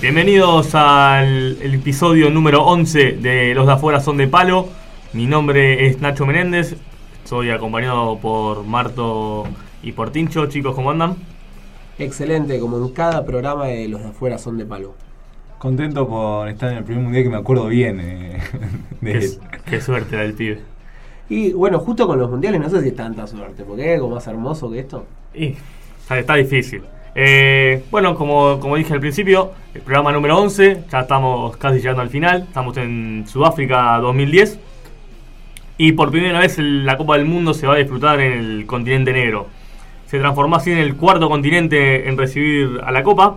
[0.00, 4.68] Bienvenidos al el episodio número 11 de Los de afuera son de palo.
[5.12, 6.76] Mi nombre es Nacho Menéndez,
[7.24, 9.44] soy acompañado por Marto
[9.82, 10.46] y por Tincho.
[10.46, 11.16] Chicos, ¿cómo andan?
[11.98, 14.94] Excelente, como en cada programa de Los de afuera son de palo.
[15.58, 18.00] Contento por estar en el primer mundial que me acuerdo bien.
[18.00, 18.38] eh,
[19.02, 19.30] de Qué,
[19.68, 20.60] qué suerte del pibe.
[21.28, 24.08] Y bueno, justo con los mundiales no sé si es tanta suerte, porque hay algo
[24.08, 25.04] más hermoso que esto.
[25.34, 25.54] Y
[26.00, 26.82] está, está difícil.
[27.14, 32.02] Eh, bueno, como, como dije al principio, el programa número 11, ya estamos casi llegando
[32.02, 34.58] al final, estamos en Sudáfrica 2010
[35.76, 39.12] y por primera vez la Copa del Mundo se va a disfrutar en el continente
[39.12, 39.48] negro.
[40.06, 43.36] Se transformó así en el cuarto continente en recibir a la Copa.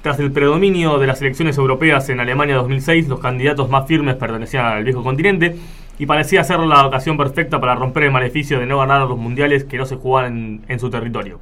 [0.00, 4.66] Tras el predominio de las elecciones europeas en Alemania 2006, los candidatos más firmes pertenecían
[4.66, 5.56] al viejo continente
[5.98, 9.64] y parecía ser la ocasión perfecta para romper el maleficio de no ganar los mundiales
[9.64, 11.40] que no se jugaban en su territorio.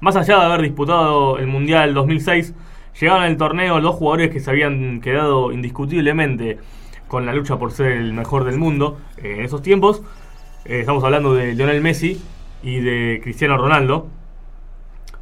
[0.00, 2.54] Más allá de haber disputado el Mundial 2006,
[3.00, 6.58] llegaron al torneo dos jugadores que se habían quedado indiscutiblemente
[7.08, 10.02] con la lucha por ser el mejor del mundo eh, en esos tiempos.
[10.64, 12.20] Eh, estamos hablando de Lionel Messi
[12.62, 14.08] y de Cristiano Ronaldo.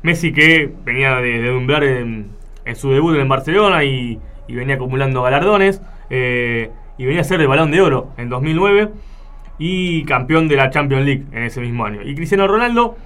[0.02, 2.26] Messi que venía de, de
[2.64, 4.18] en su debut en Barcelona y,
[4.48, 5.80] y venía acumulando galardones.
[6.10, 8.90] eh, y venía a ser el balón de oro en 2009
[9.58, 12.02] y campeón de la Champions League en ese mismo año.
[12.02, 12.96] Y Cristiano Ronaldo,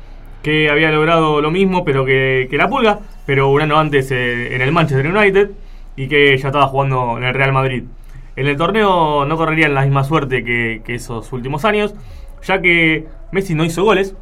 [0.43, 4.55] que había logrado lo mismo pero que, que la pulga, pero un año antes eh,
[4.55, 5.51] en el Manchester United
[5.97, 7.85] y que ya estaba jugando en el Real Madrid.
[8.37, 11.95] En el torneo no correrían la misma suerte que, que esos últimos años,
[12.43, 14.15] ya que Messi no hizo goles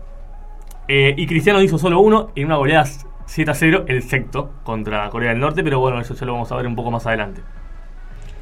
[0.89, 2.87] eh, y Cristiano hizo solo uno en una goleada
[3.27, 6.51] 7 a 0, el sexto contra Corea del Norte, pero bueno, eso ya lo vamos
[6.51, 7.43] a ver un poco más adelante.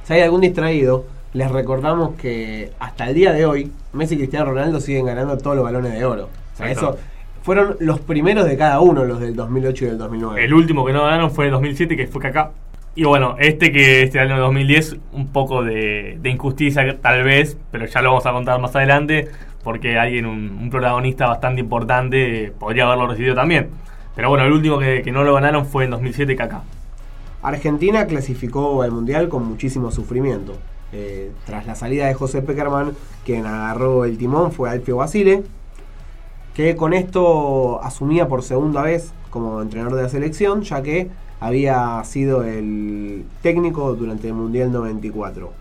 [0.04, 4.46] Si hay algún distraído, les recordamos que hasta el día de hoy, Messi y Cristiano
[4.46, 6.28] Ronaldo siguen ganando todos los balones de oro.
[6.54, 6.96] O sea, eso
[7.46, 10.44] fueron los primeros de cada uno, los del 2008 y del 2009.
[10.44, 12.50] El último que no ganaron fue en 2007, que fue Kaká.
[12.96, 17.86] Y bueno, este que este año 2010, un poco de, de injusticia tal vez, pero
[17.86, 19.28] ya lo vamos a contar más adelante,
[19.62, 23.68] porque alguien, un, un protagonista bastante importante, podría haberlo recibido también.
[24.16, 26.64] Pero bueno, el último que, que no lo ganaron fue en 2007 Kaká.
[27.42, 30.54] Argentina clasificó al Mundial con muchísimo sufrimiento.
[30.92, 35.44] Eh, tras la salida de José Peckerman, quien agarró el timón fue Alfio Basile,
[36.56, 42.02] que con esto asumía por segunda vez como entrenador de la selección, ya que había
[42.04, 45.52] sido el técnico durante el Mundial 94.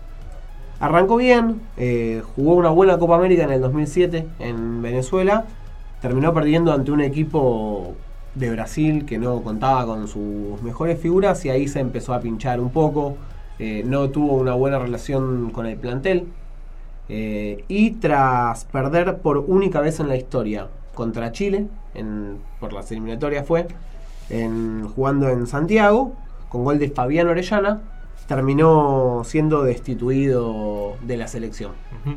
[0.80, 5.44] Arrancó bien, eh, jugó una buena Copa América en el 2007 en Venezuela,
[6.00, 7.92] terminó perdiendo ante un equipo
[8.34, 12.58] de Brasil que no contaba con sus mejores figuras y ahí se empezó a pinchar
[12.58, 13.16] un poco,
[13.58, 16.24] eh, no tuvo una buena relación con el plantel
[17.10, 22.90] eh, y tras perder por única vez en la historia contra Chile, en- por las
[22.90, 23.68] eliminatorias fue,
[24.30, 26.14] en, jugando en Santiago,
[26.48, 27.82] con gol de Fabián Orellana,
[28.26, 31.72] terminó siendo destituido de la selección.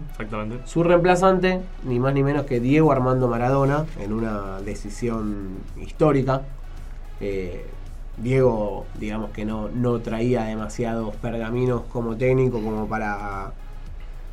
[0.09, 0.59] Exactamente.
[0.65, 6.41] Su reemplazante, ni más ni menos que Diego Armando Maradona, en una decisión histórica.
[7.21, 7.65] Eh,
[8.17, 13.51] Diego, digamos que no, no traía demasiados pergaminos como técnico como para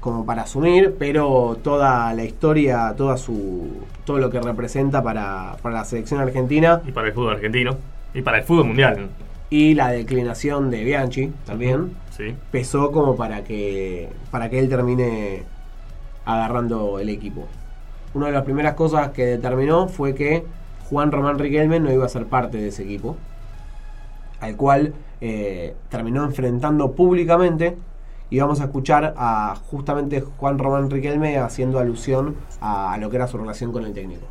[0.06, 3.66] como para asumir, pero toda la historia, toda su
[4.04, 7.76] todo lo que representa para, para la selección argentina Y para el fútbol argentino.
[8.14, 9.08] Y para el fútbol mundial.
[9.50, 12.34] y la declinación de Bianchi también Sí.
[12.52, 15.42] pesó como para que para que él termine
[16.24, 17.48] agarrando el equipo.
[18.14, 20.44] Una de las primeras cosas que determinó fue que
[20.88, 23.16] Juan Román Riquelme no iba a ser parte de ese equipo,
[24.40, 27.76] al cual eh, terminó enfrentando públicamente.
[28.30, 33.28] Y vamos a escuchar a justamente Juan Román Riquelme haciendo alusión a lo que era
[33.28, 34.26] su relación con el técnico.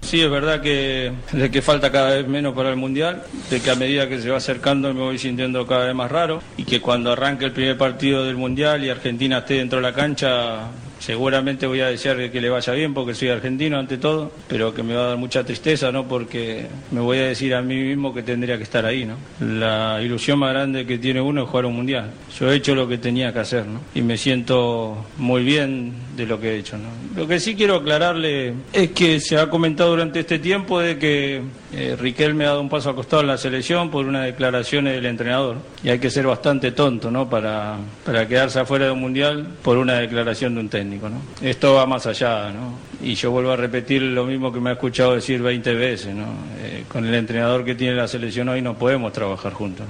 [0.00, 3.70] Sí, es verdad que, de que falta cada vez menos para el Mundial, de que
[3.70, 6.80] a medida que se va acercando me voy sintiendo cada vez más raro y que
[6.80, 11.66] cuando arranque el primer partido del Mundial y Argentina esté dentro de la cancha, seguramente
[11.66, 14.94] voy a desear que le vaya bien porque soy argentino ante todo, pero que me
[14.94, 16.06] va a dar mucha tristeza, ¿no?
[16.06, 19.16] Porque me voy a decir a mí mismo que tendría que estar ahí, ¿no?
[19.40, 22.10] La ilusión más grande que tiene uno es jugar un Mundial.
[22.38, 23.80] Yo he hecho lo que tenía que hacer, ¿no?
[23.94, 26.88] Y me siento muy bien de lo que he hecho, ¿no?
[27.16, 31.42] Lo que sí quiero aclararle es que se ha comentado durante este tiempo de que
[31.72, 35.06] eh, Riquelme ha dado un paso al costado en la selección por unas declaraciones del
[35.06, 35.58] entrenador.
[35.82, 37.30] Y hay que ser bastante tonto, ¿no?
[37.30, 41.20] Para, para quedarse afuera de un mundial por una declaración de un técnico, ¿no?
[41.40, 42.74] Esto va más allá, ¿no?
[43.00, 46.26] Y yo vuelvo a repetir lo mismo que me ha escuchado decir 20 veces, ¿no?
[46.60, 49.86] Eh, con el entrenador que tiene la selección hoy no podemos trabajar juntos.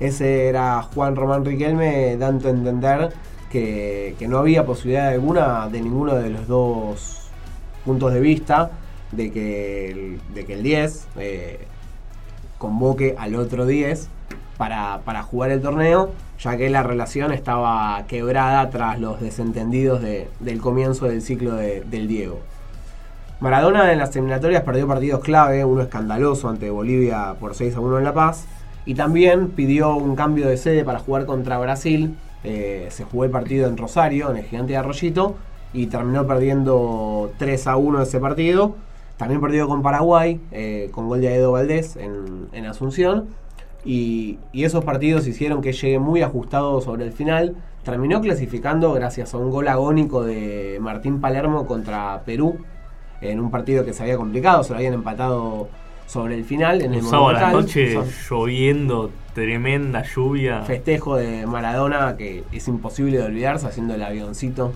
[0.00, 3.12] Ese era Juan Román Riquelme dando a entender
[3.50, 7.30] que, no había posibilidad alguna de ninguno de los dos
[7.84, 8.70] puntos de vista.
[9.12, 11.60] de que el, de que el 10 eh,
[12.58, 14.08] convoque al otro 10
[14.58, 20.28] para, para jugar el torneo, ya que la relación estaba quebrada tras los desentendidos de-
[20.40, 22.40] del comienzo del ciclo de- del Diego.
[23.40, 27.98] Maradona en las eliminatorias perdió partidos clave, uno escandaloso ante Bolivia por 6 a 1
[27.98, 28.46] en La Paz,
[28.84, 32.16] y también pidió un cambio de sede para jugar contra Brasil.
[32.44, 35.36] Eh, se jugó el partido en Rosario, en el Gigante de Arroyito,
[35.72, 38.76] y terminó perdiendo 3 a 1 ese partido.
[39.16, 43.26] También perdió con Paraguay, eh, con gol de Edo Valdés en, en Asunción.
[43.84, 47.56] Y, y esos partidos hicieron que llegue muy ajustado sobre el final.
[47.84, 52.58] Terminó clasificando gracias a un gol agónico de Martín Palermo contra Perú
[53.20, 55.68] en un partido que se había complicado, se lo habían empatado
[56.06, 57.98] sobre el final en el sábado a la noche,
[58.28, 60.62] lloviendo, tremenda lluvia.
[60.62, 64.72] festejo de Maradona que es imposible de olvidarse haciendo el avioncito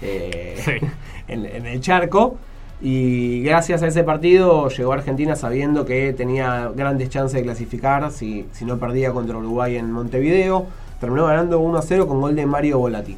[0.00, 0.72] eh, Sí.
[1.28, 2.36] en, en el charco.
[2.80, 8.10] Y gracias a ese partido llegó a Argentina sabiendo que tenía grandes chances de clasificar
[8.12, 10.66] si, si no perdía contra Uruguay en Montevideo.
[11.00, 13.16] Terminó ganando 1 a 0 con gol de Mario Volati.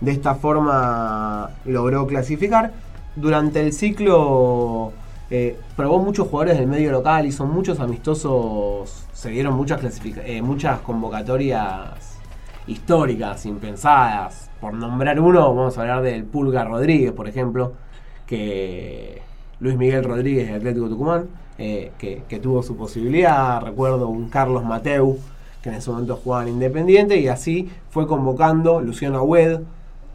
[0.00, 2.72] De esta forma logró clasificar.
[3.16, 4.92] Durante el ciclo
[5.30, 10.80] eh, probó muchos jugadores del medio local, hizo muchos amistosos, se dieron muchas, eh, muchas
[10.80, 12.16] convocatorias
[12.66, 14.50] históricas, impensadas.
[14.60, 17.72] Por nombrar uno, vamos a hablar del Pulga Rodríguez, por ejemplo,
[18.26, 19.22] que
[19.60, 23.60] Luis Miguel Rodríguez de Atlético Tucumán, eh, que, que tuvo su posibilidad.
[23.60, 25.18] Recuerdo un Carlos Mateu,
[25.62, 29.60] que en ese momento jugaba en Independiente, y así fue convocando Luciano Agüed,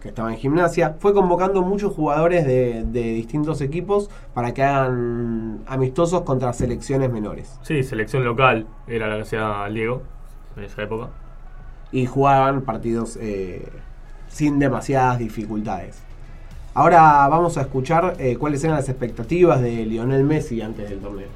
[0.01, 5.59] que estaba en gimnasia, fue convocando muchos jugadores de, de distintos equipos para que hagan
[5.67, 7.57] amistosos contra selecciones menores.
[7.61, 10.01] Sí, selección local era la que hacía Diego
[10.57, 11.09] en esa época.
[11.91, 13.67] y jugaban partidos eh,
[14.29, 16.01] sin demasiadas dificultades.
[16.73, 21.27] Ahora vamos a escuchar eh, cuáles eran las expectativas de Lionel Messi antes del torneo.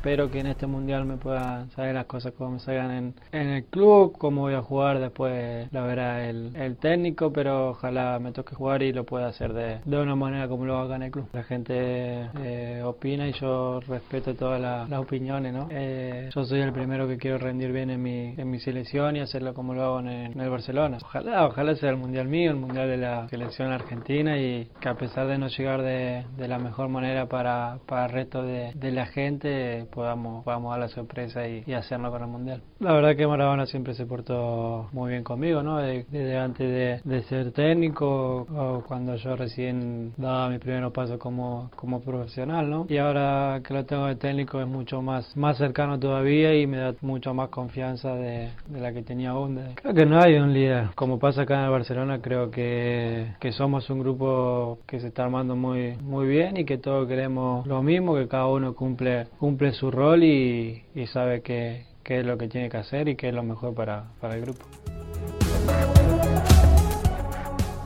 [0.00, 3.64] Espero que en este mundial me puedan salir las cosas como me salgan en, el
[3.66, 8.54] club, cómo voy a jugar después la verá el, el técnico, pero ojalá me toque
[8.54, 11.28] jugar y lo pueda hacer de, de una manera como lo haga en el club.
[11.34, 15.68] La gente eh, opina y yo respeto todas la- las opiniones, ¿no?
[15.70, 19.20] Eh, yo soy el primero que quiero rendir bien en mi, en mi selección y
[19.20, 20.96] hacerlo como lo hago en el, en el Barcelona.
[21.02, 24.94] Ojalá, ojalá sea el mundial mío, el mundial de la selección argentina y que a
[24.94, 28.92] pesar de no llegar de, de la mejor manera para, para el resto de, de
[28.92, 32.62] la gente, podamos, podamos dar la sorpresa y, y hacerlo con el mundial.
[32.78, 35.78] La verdad que Maradona siempre se portó muy bien conmigo, ¿no?
[35.78, 41.18] De- Desde antes de, de ser técnico o cuando yo recién daba mi primer paso
[41.18, 42.86] como, como profesional, ¿no?
[42.88, 46.78] Y ahora que lo tengo de técnico es mucho más, más cercano todavía y me
[46.78, 49.56] da mucho más confianza de, de la que tenía aún.
[49.56, 50.88] de- Creo que no hay un líder.
[50.94, 55.24] Como pasa acá en el Barcelona, creo que, que somos un grupo que se está
[55.24, 59.72] armando muy, muy bien y que todos queremos lo mismo, que cada uno cumple, cumple
[59.72, 63.34] su rol y, sabe qué qué es lo que tiene que hacer y qué es
[63.34, 64.64] lo mejor para, para el grupo.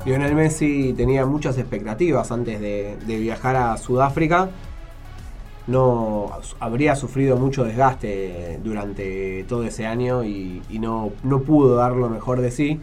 [0.05, 4.51] Lionel Messi tenía muchas expectativas antes de, de viajar a Sudáfrica.
[5.67, 6.31] No
[6.61, 12.11] habría sufrido mucho desgaste durante todo ese año y, y no, no pudo dar lo
[12.11, 12.81] mejor de sí.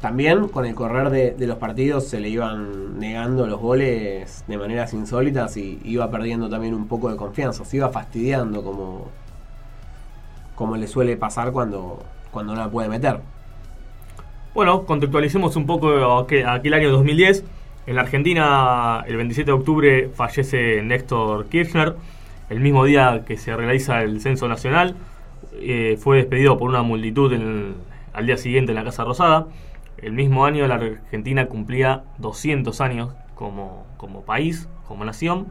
[0.00, 4.94] También con el correr de, los partidos se le iban negando los goles de maneras
[4.94, 7.64] insólitas y iba perdiendo también un poco de confianza.
[7.64, 9.08] Se iba fastidiando como,
[10.54, 12.00] como le suele pasar cuando,
[12.30, 13.20] cuando no la puede meter.
[14.54, 17.44] Bueno, contextualicemos un poco aquel, aquel año 2010.
[17.88, 21.96] En la Argentina, el 27 de octubre, fallece Néstor Kirchner.
[22.50, 24.94] El mismo día que se realiza el censo nacional,
[25.60, 27.32] eh, fue despedido por una multitud
[28.12, 29.46] al día siguiente en la Casa Rosada.
[30.02, 35.48] El mismo año la Argentina cumplía 200 años como, como país, como nación.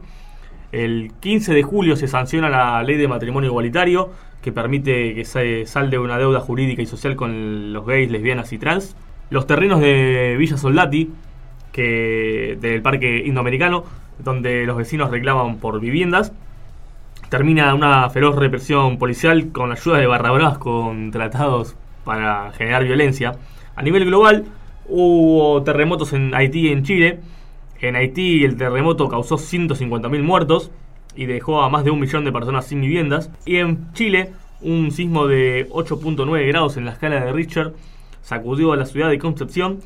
[0.72, 4.10] El 15 de julio se sanciona la ley de matrimonio igualitario
[4.42, 8.58] que permite que se salde una deuda jurídica y social con los gays, lesbianas y
[8.58, 8.96] trans.
[9.30, 11.10] Los terrenos de Villa Soldati,
[11.72, 13.84] que del Parque Indoamericano,
[14.18, 16.32] donde los vecinos reclaman por viviendas.
[17.28, 23.34] Termina una feroz represión policial con ayuda de barra bravas contratados para generar violencia.
[23.78, 24.44] A nivel global,
[24.88, 27.20] hubo terremotos en Haití y en Chile.
[27.80, 30.72] En Haití el terremoto causó 150.000 muertos
[31.14, 33.30] y dejó a más de un millón de personas sin viviendas.
[33.46, 34.32] Y en Chile,
[34.62, 37.72] un sismo de 8.9 grados en la escala de Richter
[38.20, 39.78] sacudió a la ciudad de Concepción,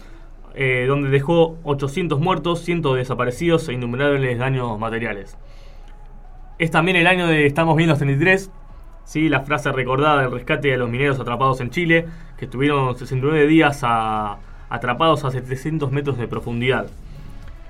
[0.54, 5.36] eh, donde dejó 800 muertos, cientos de desaparecidos e innumerables daños materiales.
[6.58, 8.50] Es también el año de Estamos bien los 33,
[9.04, 9.28] ¿sí?
[9.28, 12.06] la frase recordada del rescate de los mineros atrapados en Chile,
[12.38, 14.38] que estuvieron 69 días a-
[14.70, 16.86] atrapados a 700 metros de profundidad.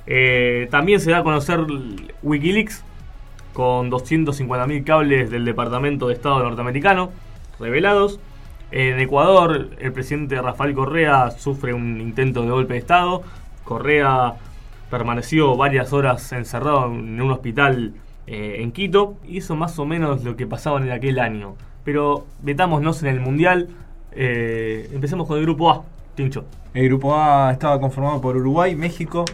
[0.06, 1.60] Eh, también se da a conocer
[2.22, 2.84] Wikileaks,
[3.52, 7.10] con 250.000 cables del Departamento de Estado norteamericano
[7.60, 8.18] revelados.
[8.70, 13.22] En Ecuador, el presidente Rafael Correa sufre un intento de golpe de Estado.
[13.64, 14.34] Correa
[14.90, 17.92] permaneció varias horas encerrado en un hospital
[18.26, 19.16] eh, en Quito.
[19.26, 21.56] Hizo más o menos lo que pasaba en aquel año.
[21.84, 23.68] Pero metámonos en el Mundial.
[24.12, 26.44] Eh, empecemos con el grupo A, Tincho.
[26.74, 29.24] El grupo A estaba conformado por Uruguay, México,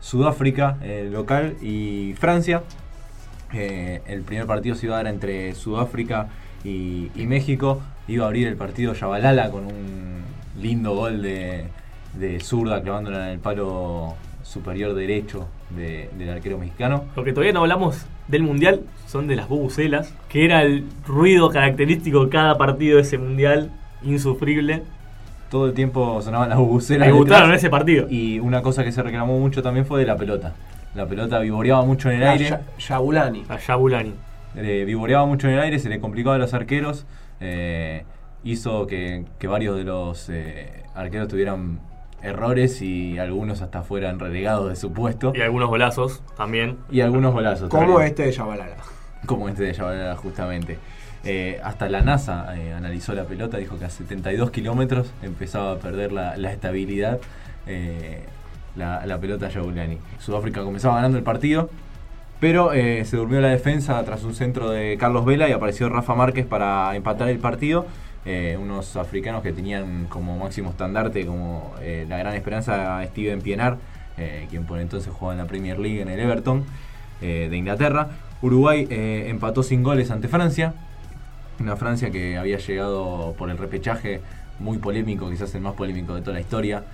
[0.00, 2.62] Sudáfrica, eh, local, y Francia.
[3.52, 6.28] Eh, el primer partido se iba a dar entre Sudáfrica
[6.64, 7.80] y, y México.
[8.06, 10.22] Iba a abrir el partido Yabalala con un
[10.60, 11.66] lindo gol de,
[12.14, 17.04] de zurda clavándola en el palo superior derecho de- del arquero mexicano.
[17.16, 21.50] Lo que todavía no hablamos del mundial son de las bubucelas, que era el ruido
[21.50, 23.70] característico de cada partido de ese mundial,
[24.02, 24.82] insufrible.
[25.50, 27.08] Todo el tiempo sonaban las bubucelas.
[27.08, 27.50] En detrás.
[27.54, 28.06] ese partido.
[28.10, 30.54] Y una cosa que se reclamó mucho también fue de la pelota.
[30.94, 32.44] La pelota vivoreaba mucho en el Era aire.
[32.50, 33.44] Ya- Yabulani.
[33.48, 34.12] A Yabulani.
[34.56, 37.06] eh, vivoreaba mucho en el aire, se le complicaba a los arqueros,
[37.40, 38.04] eh,
[38.44, 41.78] hizo que, que varios de los eh, arqueros tuvieran
[42.22, 45.32] errores y algunos hasta fueran relegados de su puesto.
[45.34, 46.78] Y algunos golazos también.
[46.90, 47.68] Y algunos golazos.
[47.68, 48.08] Como también.
[48.08, 48.76] este de Yabalala.
[49.26, 50.78] Como este de Yabalala, justamente.
[51.24, 55.76] Eh, hasta la NASA eh, analizó la pelota, dijo que a 72 kilómetros empezaba a
[55.78, 57.18] perder la, la estabilidad
[57.66, 58.22] eh,
[58.76, 59.98] la, la pelota Yabulani.
[60.18, 61.68] Sudáfrica comenzaba ganando el partido,
[62.40, 66.14] pero eh, se durmió la defensa tras un centro de Carlos Vela y apareció Rafa
[66.14, 67.86] Márquez para empatar el partido.
[68.30, 73.78] Eh, unos africanos que tenían como máximo estandarte, como eh, la gran esperanza, Steven Pienaar,
[74.18, 76.62] eh, quien por entonces jugaba en la Premier League en el Everton
[77.22, 78.10] de Inglaterra.
[78.42, 80.74] Uruguay empató sin goles ante Francia.
[81.58, 84.20] Una Francia que había llegado por el repechaje
[84.60, 86.84] muy polémico, quizás el más polémico de toda la historia.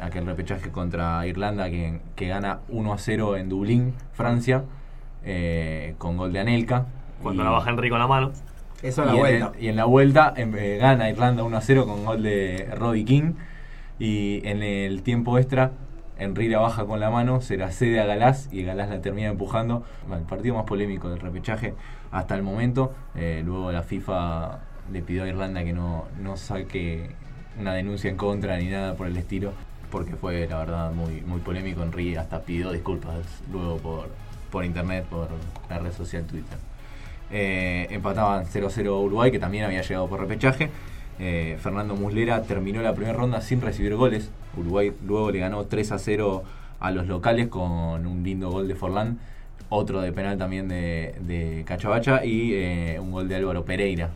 [0.00, 4.62] aquel repechaje contra Irlanda que, que gana 1 a 0 en Dublín, Francia,
[5.98, 6.86] con gol de Anelka.
[7.20, 8.30] Cuando Y- la baja Enrique con la mano.
[8.82, 9.52] Eso es la y, en vuelta.
[9.58, 12.68] el- y en la vuelta em, eh, gana Irlanda 1 a 0 con gol de
[12.76, 13.32] Robbie King.
[13.98, 15.72] Y en el tiempo extra,
[16.18, 19.28] Henry la baja con la mano, se la cede a Galás y Galás la termina
[19.28, 19.84] empujando.
[20.12, 21.74] El partido más polémico del repechaje
[22.10, 22.92] hasta el momento.
[23.14, 24.58] Eh, luego la FIFA
[24.92, 27.10] le pidió a Irlanda que no, no saque
[27.60, 29.52] una denuncia en contra ni nada por el estilo.
[29.90, 31.82] Porque fue, la verdad, muy, muy polémico.
[31.82, 34.08] Henry hasta pidió disculpas luego por,
[34.50, 35.28] por internet, por
[35.68, 36.58] la red social Twitter.
[37.32, 40.70] Eh, empataban 0-0 Uruguay, que también había llegado por repechaje.
[41.18, 44.30] Eh, Fernando Muslera terminó la primera ronda sin recibir goles.
[44.56, 46.42] Uruguay luego le ganó 3-0
[46.80, 49.18] a los locales con un lindo gol de Forlán,
[49.68, 54.10] otro de penal también de, de Cachabacha y eh, un gol de Álvaro Pereira.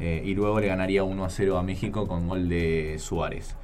[0.00, 3.56] Eh, y luego le ganaría 1-0 a México con gol de Suárez.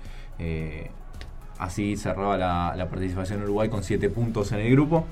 [1.58, 5.06] Así cerraba la, la participación de Uruguay con 7 puntos en el grupo.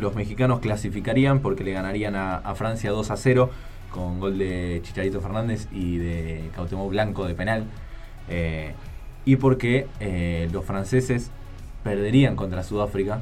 [0.00, 3.50] Los mexicanos clasificarían porque le ganarían a, Francia 2 a 0
[3.90, 7.66] con gol de Chicharito Fernández y de Cautemó Blanco de penal.
[8.28, 8.72] Eh,
[9.24, 11.30] y porque eh, los franceses
[11.84, 13.20] perderían contra Sudáfrica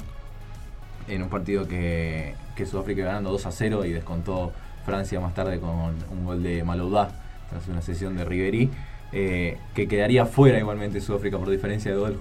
[1.08, 4.52] en un partido que, que Sudáfrica ganando 2 a 0 y descontó
[4.86, 5.70] Francia más tarde con
[6.10, 7.10] un gol de Maloudá
[7.50, 8.70] tras una sesión de Ribery.
[9.12, 12.20] eh, que quedaría fuera igualmente Sudáfrica por diferencia de gol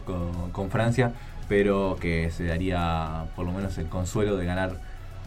[0.51, 1.13] con Francia,
[1.49, 4.73] pero que se daría por lo menos el consuelo de ganar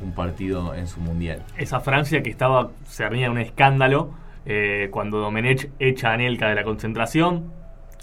[0.02, 1.42] un partido en su mundial.
[1.58, 4.10] Esa Francia que estaba cernida en un escándalo
[4.46, 7.52] eh, cuando Domenech echa a Anelka de la concentración.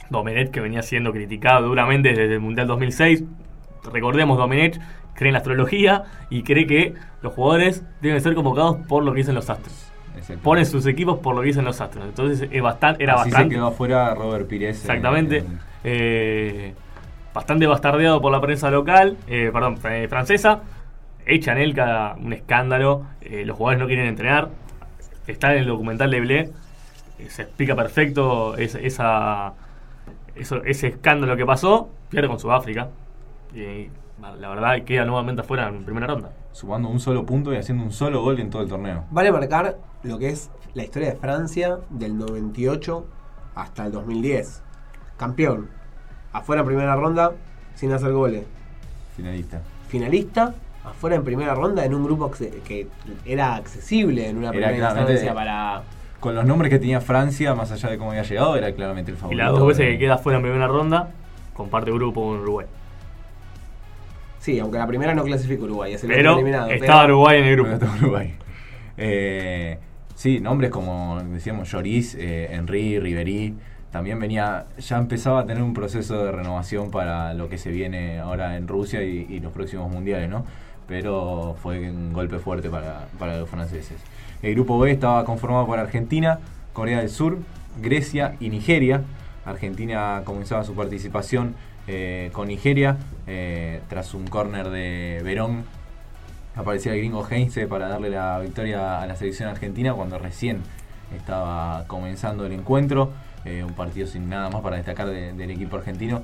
[0.09, 3.23] Domenech que venía siendo criticado duramente desde el Mundial 2006.
[3.91, 4.79] Recordemos, Domenech
[5.13, 9.17] cree en la astrología y cree que los jugadores deben ser convocados por lo que
[9.17, 9.85] dicen los astros.
[10.43, 12.05] Ponen sus equipos por lo que dicen los astros.
[12.05, 13.49] Entonces es bastante, era Así bastante...
[13.55, 14.77] se quedó afuera Robert Pires.
[14.77, 15.37] en- Exactamente.
[15.39, 16.73] en- Eh,
[17.33, 20.61] bastante bastardeado por la prensa local, eh, perdón, eh, francesa.
[21.25, 23.03] Echa Anelka un escándalo.
[23.21, 24.49] eh, los jugadores no quieren entrenar.
[25.27, 26.39] Está en el documental de Blé.
[27.19, 29.53] eh, se explica perfecto es- esa,
[30.35, 31.89] eso- ese escándalo que pasó.
[32.09, 32.87] Pierde con Sudáfrica.
[33.53, 33.89] Y
[34.39, 36.31] la verdad queda nuevamente afuera en primera ronda.
[36.51, 39.05] sumando un solo punto y haciendo un solo gol en todo el torneo.
[39.11, 43.05] Vale marcar lo que es la historia de Francia del 98
[43.55, 44.61] hasta el 2010.
[45.17, 45.69] Campeón.
[46.33, 47.31] Afuera en primera ronda
[47.75, 48.43] sin hacer goles.
[49.15, 49.61] Finalista.
[49.87, 50.53] Finalista.
[50.85, 52.87] Afuera en primera ronda en un grupo que
[53.25, 55.83] era accesible en una Era primera instancia para.
[56.19, 59.17] Con los nombres que tenía Francia, más allá de cómo había llegado, era claramente el
[59.17, 59.43] Y favorito.
[59.43, 61.11] las dos veces que queda afuera en primera ronda,
[61.53, 62.67] comparte grupo con Uruguay.
[64.39, 66.69] Sí, aunque la primera no clasifica Uruguay, es el Pero eliminado.
[66.69, 67.71] estaba pero- Uruguay en el grupo.
[67.71, 68.33] está Uruguay.
[68.97, 69.77] Eh,
[70.15, 73.55] sí, nombres como decíamos Lloris, eh, Henry, Riverí.
[73.91, 78.19] También venía, ya empezaba a tener un proceso de renovación para lo que se viene
[78.19, 80.45] ahora en Rusia y, los próximos mundiales, ¿no?
[80.87, 83.97] pero fue un golpe fuerte para, para los franceses.
[84.41, 86.39] El grupo B estaba conformado por Argentina,
[86.73, 87.37] Corea del Sur,
[87.81, 89.01] Grecia y Nigeria.
[89.45, 91.55] Argentina comenzaba su participación
[91.87, 95.63] eh, con Nigeria eh, tras un córner de Verón.
[96.55, 100.61] Aparecía el gringo Heinze para darle la victoria a la selección argentina cuando recién
[101.17, 103.11] estaba comenzando el encuentro.
[103.45, 106.21] Eh, un partido sin nada más para destacar de- del equipo argentino.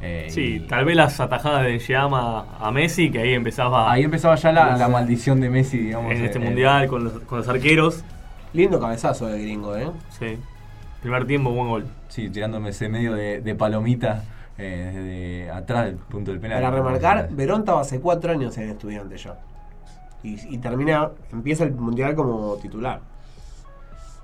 [0.00, 4.02] Eh, Sí, y tal vez las atajadas de Llama a Messi, que ahí empezaba ahí
[4.04, 6.12] empezaba ya la, la maldición de Messi, digamos.
[6.12, 8.04] en este eh, mundial con los, con los arqueros.
[8.52, 9.88] Lindo cabezazo de gringo, ¿eh?
[10.18, 10.38] Sí.
[11.00, 11.86] Primer tiempo, buen gol.
[12.08, 14.24] Sí, tirándome ese medio de, de palomita
[14.58, 16.62] eh, desde atrás del punto del penal.
[16.62, 19.36] Para remarcar, Verón estaba hace cuatro años en estudiante ya.
[20.22, 23.00] Y, y termina, empieza el mundial como titular.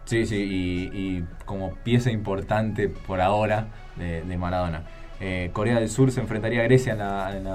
[0.05, 4.83] Sí, sí, y, como pieza importante por ahora de, Maradona.
[5.21, 7.47] Eh, Corea del Sur se enfrentaría a Grecia en,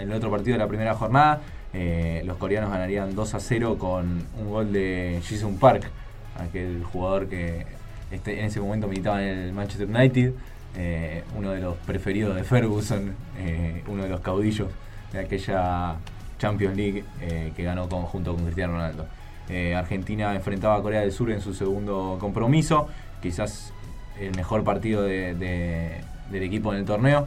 [0.00, 1.40] el otro partido de la primera jornada.
[1.72, 5.88] Eh, los coreanos ganarían 2 a 0 con un gol de Jisung Park,
[6.38, 7.66] aquel jugador que
[8.10, 10.32] este, en ese momento militaba en el Manchester United,
[10.76, 13.14] eh, uno de los preferidos de Ferguson,
[13.86, 14.68] uno de los caudillos
[15.12, 15.96] de aquella
[16.38, 17.04] Champions League
[17.54, 19.06] que ganó junto con Cristiano Ronaldo.
[19.50, 22.86] Eh, Argentina enfrentaba a Corea del Sur en su segundo compromiso,
[23.20, 23.72] quizás
[24.20, 27.26] el mejor partido de- de- del equipo en el torneo.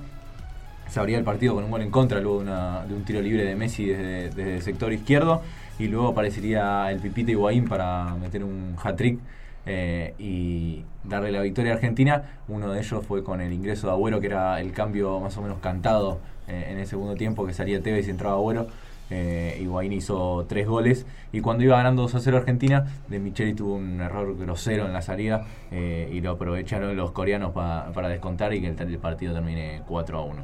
[0.88, 3.56] Se abría el partido con un gol en contra, luego de, un tiro libre de
[3.56, 5.42] Messi desde, desde el sector izquierdo,
[5.80, 9.20] y luego aparecería el Pipita Higuaín para meter un hat-trick
[9.66, 12.24] eh, y darle la victoria a Argentina.
[12.48, 15.42] Uno de ellos fue con el ingreso de Agüero, que era el cambio más o
[15.42, 18.68] menos cantado eh, en el segundo tiempo, que salía Tevez y entraba Agüero.
[19.10, 23.54] Eh, Higuaín hizo tres goles y cuando iba ganando 2 a 0 Argentina, De Micheli
[23.54, 28.08] tuvo un error grosero en la salida eh, y lo aprovecharon los coreanos pa- para
[28.10, 30.44] descontar y que el, partido termine 4 a 1.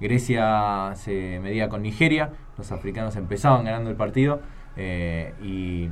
[0.00, 4.40] Grecia se medía con Nigeria, los africanos empezaban ganando el partido
[4.76, 5.88] eh, y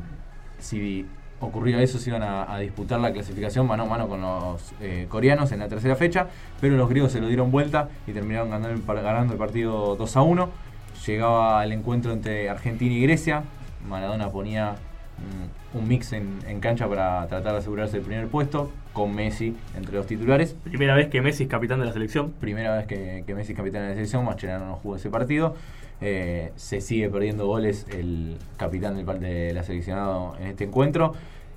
[0.59, 1.07] si
[1.41, 5.51] ocurría eso se iban a, disputar la clasificación mano a mano con los eh, coreanos
[5.53, 6.29] en la tercera fecha,
[6.61, 10.17] pero los griegos se lo dieron vuelta y terminaron ganando el, ganando el partido 2
[10.17, 10.72] a 1.
[11.07, 13.45] Llegaba el encuentro entre Argentina y Grecia,
[13.89, 18.71] Maradona ponía mm, un mix en, en cancha para tratar de asegurarse el primer puesto,
[18.93, 20.55] con Messi entre los titulares.
[20.65, 22.33] Primera vez que Messi es capitán de la selección.
[22.33, 25.55] Primera vez que, que Messi es capitán de la selección, Mascherano no jugó ese partido.
[26.01, 31.15] Eh, se sigue perdiendo goles el capitán del, de la seleccionado en este encuentro.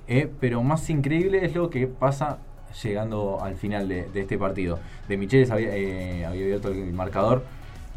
[0.08, 2.38] Eh, pero más increíble es lo que pasa
[2.82, 4.78] llegando al final de, de este partido.
[5.08, 7.44] De Micheles había, eh, había abierto el marcador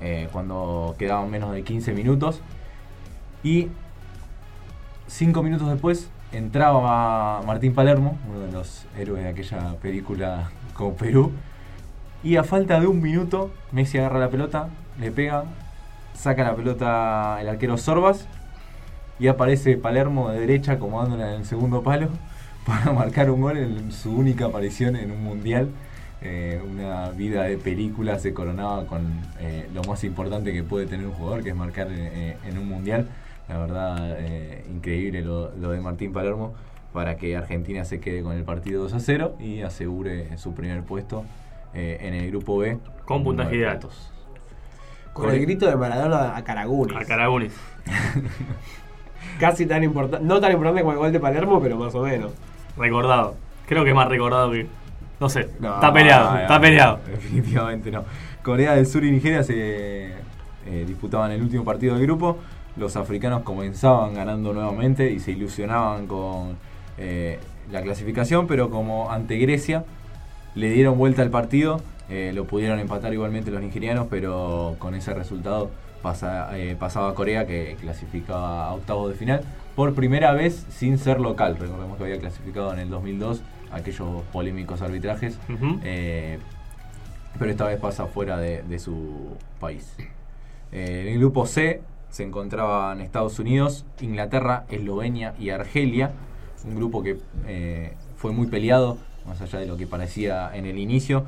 [0.01, 2.41] eh, cuando quedaban menos de 15 minutos.
[3.43, 3.69] Y
[5.07, 11.31] cinco minutos después entraba Martín Palermo, uno de los héroes de aquella película con Perú.
[12.23, 15.45] Y a falta de un minuto, Messi agarra la pelota, le pega,
[16.13, 18.27] saca la pelota el arquero Sorbas
[19.19, 22.09] y aparece Palermo de derecha acomodándola en el segundo palo
[22.65, 25.69] para marcar un gol en su única aparición en un mundial.
[26.21, 29.07] Eh, una vida de película se coronaba con
[29.39, 32.67] eh, lo más importante que puede tener un jugador, que es marcar eh, en un
[32.67, 33.07] mundial.
[33.47, 36.53] La verdad, eh, increíble lo, lo de Martín Palermo
[36.93, 40.83] para que Argentina se quede con el partido 2 a 0 y asegure su primer
[40.83, 41.23] puesto
[41.73, 42.77] eh, en el grupo B.
[43.05, 43.79] Con puntaje ideal.
[43.79, 44.11] puntos.
[45.13, 46.95] Con el grito de Maradona a Caragunis.
[46.95, 47.53] A Caragunis.
[49.39, 52.31] Casi tan importante, no tan importante como el gol de Palermo, pero más o menos.
[52.77, 53.35] Recordado.
[53.67, 54.67] Creo que más recordado que.
[55.19, 55.49] No sé.
[55.59, 56.31] No, está peleado.
[56.33, 56.99] no, está peleado.
[57.07, 58.05] Definitivamente no.
[58.43, 60.07] Corea del Sur y Nigeria se
[60.65, 62.37] eh, disputaban el último partido del grupo.
[62.77, 66.57] Los africanos comenzaban ganando nuevamente y se ilusionaban con
[66.97, 67.39] eh,
[67.71, 69.83] la clasificación, pero como ante Grecia
[70.55, 75.13] le dieron vuelta al partido, eh, lo pudieron empatar igualmente los nigerianos, pero con ese
[75.13, 75.69] resultado
[76.01, 79.41] pasa- pasaba Corea que clasificaba a octavos de final
[79.75, 81.57] por primera vez sin ser local.
[81.59, 85.37] Recordemos que había clasificado en el 2002 aquellos polémicos arbitrajes,
[85.83, 86.39] eh,
[87.37, 89.95] pero esta vez pasa fuera de, de su país.
[90.71, 96.11] Eh, en el grupo C se encontraban Estados Unidos, Inglaterra, Eslovenia y Argelia,
[96.65, 100.77] un grupo que eh, fue muy peleado, más allá de lo que parecía en el
[100.77, 101.25] inicio.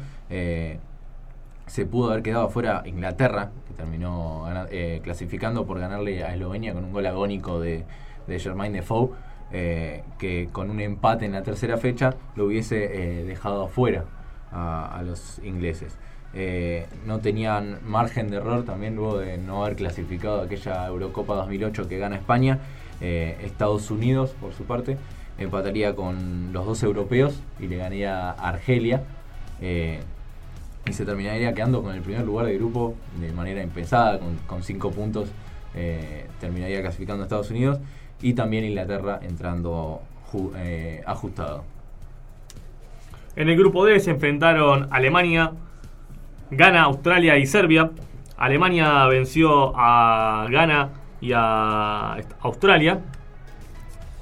[1.67, 6.83] Se pudo haber quedado fuera Inglaterra, que terminó eh, clasificando por ganarle a Eslovenia con
[6.83, 7.85] un gol agónico de,
[8.27, 9.11] de Germain Defoe,
[9.53, 14.05] eh, que con un empate en la tercera fecha lo hubiese eh, dejado afuera
[14.53, 15.97] a, los ingleses.
[16.33, 21.87] Eh, no tenían margen de error también luego de no haber clasificado aquella Eurocopa 2008
[21.87, 22.59] que gana España.
[23.01, 24.95] Estados Unidos, por su parte,
[25.39, 29.01] empataría con los dos europeos y le ganaría Argelia.
[29.59, 34.61] Y se terminaría quedando con el primer lugar de grupo de manera impensada, con, con
[34.61, 35.29] cinco puntos
[36.39, 37.79] terminaría clasificando a Estados Unidos
[38.21, 41.63] y también Inglaterra entrando ju- eh, ajustado.
[43.35, 45.51] En el grupo D se enfrentaron Alemania,
[46.51, 47.91] Ghana, Australia y Serbia.
[48.37, 50.89] Alemania venció a Ghana
[51.21, 52.99] y a Australia.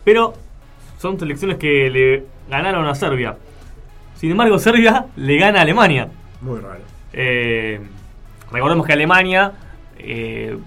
[0.03, 0.33] Pero
[0.97, 3.37] son selecciones que le ganaron a Serbia.
[4.15, 6.09] Sin embargo, Serbia le gana a Alemania.
[6.41, 6.81] Muy raro.
[7.13, 7.79] Eh,
[8.51, 9.53] recordemos que Alemania
[9.97, 10.57] eh,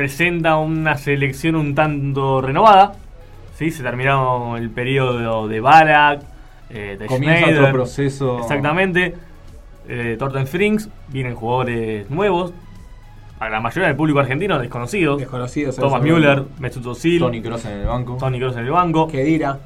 [0.00, 2.94] presenta una selección un tanto renovada.
[3.54, 3.70] ¿sí?
[3.70, 6.22] Se terminó el periodo de Barak,
[6.70, 7.60] eh, de Comienza Schneider.
[7.64, 8.38] otro proceso.
[8.38, 9.14] Exactamente.
[9.86, 12.54] Eh, Torten Frings, vienen jugadores nuevos.
[13.38, 15.18] Para la mayoría del público argentino, desconocidos.
[15.18, 15.76] Desconocidos.
[15.76, 16.44] Thomas Müller.
[16.58, 18.16] Mesut Özil, Tony Kroos en el banco.
[18.18, 19.58] Tony Kroos en el banco, Kedira.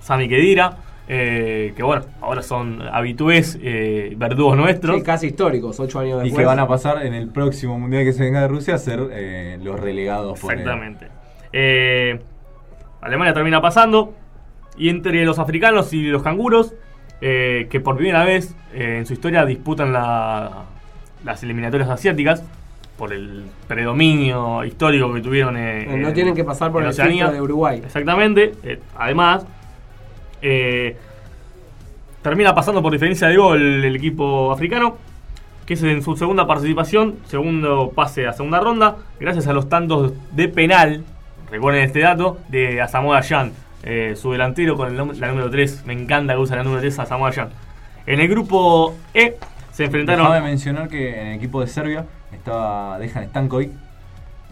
[0.00, 0.76] Sami Khedira,
[1.08, 4.96] eh, que bueno, ahora son habitués eh, verdugos nuestros.
[4.96, 6.42] Sí, casi históricos, ocho años Y después.
[6.42, 9.00] que van a pasar en el próximo mundial que se venga de Rusia a ser
[9.10, 11.08] eh, los relegados Exactamente.
[11.52, 12.20] Eh,
[13.00, 14.14] Alemania termina pasando.
[14.76, 16.72] Y entre los africanos y los canguros,
[17.20, 20.66] eh, que por primera vez eh, en su historia disputan la-
[21.24, 22.44] las eliminatorias asiáticas,
[22.96, 26.88] por el predominio histórico que tuvieron eh, Eh, no en- tienen que pasar por en
[26.88, 26.94] el
[27.32, 27.80] de Uruguay.
[27.84, 28.52] Exactamente.
[28.62, 29.46] eh, además,
[30.42, 30.96] eh,
[32.22, 34.96] termina pasando por diferencia de gol el equipo africano,
[35.66, 40.12] que es en su segunda participación, segundo pase a segunda ronda, gracias a los tantos
[40.32, 41.04] de penal,
[41.50, 45.84] recuerden este dato, de Asamoah Gyan, eh, su delantero con el la número 3.
[45.86, 47.50] Me encanta que usa la número 3 Asamoah Gyan.
[48.06, 49.36] En el grupo E
[49.70, 50.26] se enfrentaron...
[50.26, 53.70] Déjame mencionar que en el equipo de Serbia estaba Dejan Stankovic,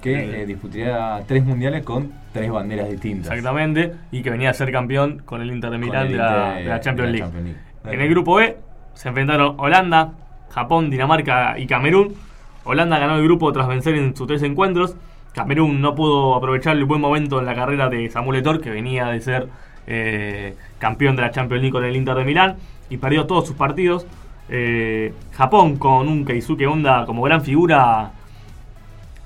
[0.06, 3.32] que eh, disputaría tres mundiales con tres banderas distintas.
[3.32, 6.64] Exactamente, y que venía a ser campeón con el Inter de Milán de, la, Inter
[6.64, 7.24] de la Champions League.
[7.24, 7.94] Champions League.
[7.94, 8.56] En el grupo B
[8.94, 10.12] se enfrentaron Holanda,
[10.50, 12.14] Japón, Dinamarca y Camerún.
[12.62, 14.96] Holanda ganó el grupo tras vencer en sus tres encuentros.
[15.32, 19.06] Camerún no pudo aprovechar el buen momento en la carrera de Samuel Eto'o, que venía
[19.06, 19.48] de ser
[19.88, 22.56] eh, campeón de la Champions League con el Inter de Milán
[22.88, 24.06] y perdió todos sus partidos.
[24.48, 28.12] Eh, Japón con un Keisuke Honda como gran figura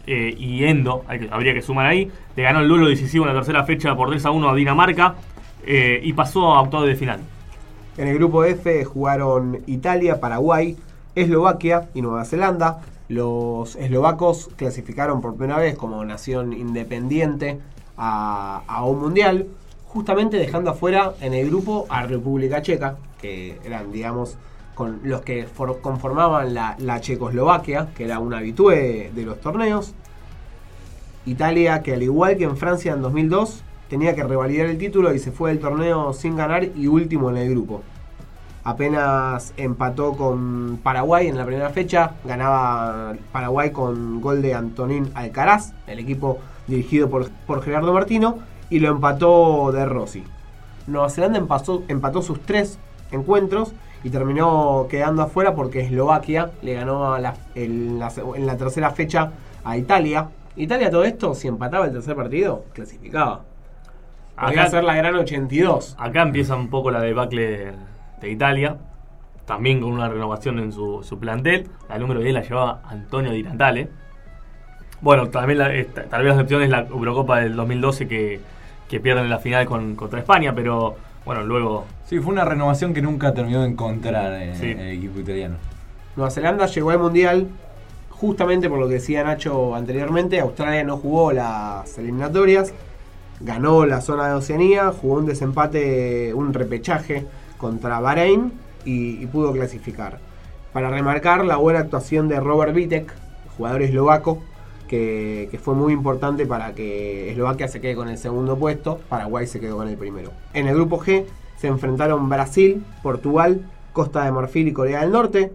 [0.06, 3.64] eh, y Endo, habría que sumar ahí, le ganó el duelo decisivo en la tercera
[3.64, 5.14] fecha por 3 a 1 a Dinamarca
[5.64, 7.20] eh, y pasó a octavos de final.
[7.96, 10.76] En el grupo F jugaron Italia, Paraguay,
[11.14, 12.80] Eslovaquia y Nueva Zelanda.
[13.08, 17.58] Los eslovacos clasificaron por primera vez como nación independiente
[17.96, 19.48] a, a un mundial,
[19.86, 24.38] justamente dejando afuera en el grupo a República Checa, que eran, digamos,
[24.80, 29.92] con los que for- conformaban la, Checoslovaquia, que era un habitué de los torneos.
[31.26, 35.18] Italia, que al igual que en Francia en 2002, tenía que revalidar el título y
[35.18, 37.82] se fue del torneo sin ganar y último en el grupo.
[38.64, 45.74] Apenas empató con Paraguay en la primera fecha, ganaba Paraguay con gol de Antonín Alcaraz,
[45.86, 48.38] el equipo dirigido por, Gerardo Martino,
[48.70, 50.24] y lo empató de Rossi.
[50.86, 52.78] Nueva Zelanda empató sus tres
[53.12, 58.46] encuentros y terminó quedando afuera porque Eslovaquia le ganó a la- en, la, seg- en
[58.46, 59.32] la tercera fecha
[59.64, 60.28] a Italia.
[60.56, 63.42] Italia todo esto, si empataba el tercer partido, clasificaba.
[64.40, 65.96] Podía Acá- ser la gran 82.
[65.98, 67.72] Acá empieza un poco la debacle
[68.20, 68.76] de Italia,
[69.44, 71.68] también con una renovación en su, su plantel.
[71.88, 73.88] La número 10 la llevaba Antonio Di Natale.
[75.02, 78.40] Bueno, también la- eh, ta- tal vez la excepción es la Eurocopa del 2012 que,
[78.88, 82.92] que pierden en la final con, contra España, pero bueno, luego Sí, fue una renovación
[82.92, 84.66] que nunca terminó de encontrar en, Sí.
[84.70, 85.56] el equipo italiano.
[86.16, 87.46] Nueva Zelanda llegó al Mundial
[88.10, 90.40] justamente por lo que decía Nacho anteriormente.
[90.40, 92.72] Australia no jugó las eliminatorias,
[93.40, 97.26] ganó la zona de Oceanía, jugó un desempate, un repechaje
[97.58, 98.52] contra Bahrein
[98.84, 100.18] y, y pudo clasificar.
[100.72, 103.12] Para remarcar la buena actuación de Robert Vitek,
[103.56, 104.42] jugador eslovaco,
[104.90, 109.46] que, que fue muy importante para que Eslovaquia se quede con el segundo puesto, Paraguay
[109.46, 110.32] se quedó con el primero.
[110.52, 111.24] En el grupo G
[111.56, 113.60] se enfrentaron Brasil, Portugal,
[113.92, 115.52] Costa de Marfil y Corea del Norte.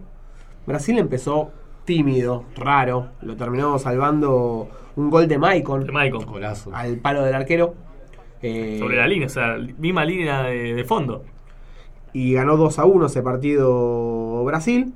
[0.66, 1.50] Brasil empezó
[1.84, 6.24] tímido, raro, lo terminó salvando un gol de Maicon de Maicon.
[6.24, 6.70] Golazo.
[6.74, 7.74] al palo del arquero.
[8.40, 11.24] Eh, Sobre la línea, o sea, misma línea de, de fondo.
[12.14, 14.94] y ganó 2 a 1 ese partido Brasil.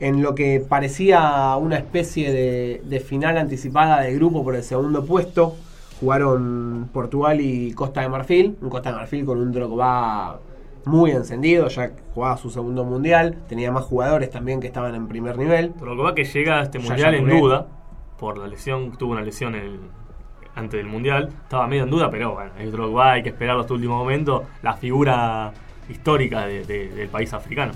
[0.00, 5.04] En lo que parecía una especie de, de final anticipada de grupo por el segundo
[5.04, 5.54] puesto,
[6.00, 8.56] jugaron Portugal y Costa de Marfil.
[8.60, 10.40] Un Costa de Marfil con un Drogba
[10.84, 13.38] muy encendido, ya que jugaba su segundo mundial.
[13.48, 15.72] Tenía más jugadores también que estaban en primer nivel.
[15.80, 17.66] Lo que llega a este mundial en duda,
[18.18, 19.80] por la lesión, tuvo una lesión el-
[20.56, 23.74] antes del mundial, estaba medio en duda, pero bueno, es Drogba, hay que esperar hasta
[23.74, 25.52] último momento, la figura
[25.88, 27.72] histórica de- de- del país africano.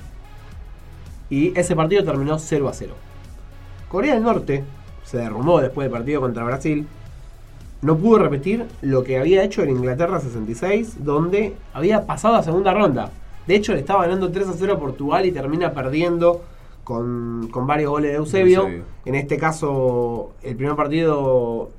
[1.30, 2.94] Y ese partido terminó 0 a 0.
[3.88, 4.64] Corea del Norte
[5.04, 6.86] se derrumbó después del partido contra Brasil,
[7.80, 12.74] no pudo repetir lo que había hecho en Inglaterra 66, donde había pasado a segunda
[12.74, 13.10] ronda.
[13.46, 16.42] De hecho, le estaba ganando 3 a 0 a Portugal y termina perdiendo
[16.84, 18.62] con, con varios goles de Eusebio.
[18.62, 18.84] Eusebio.
[19.04, 21.70] En este caso, el primer partido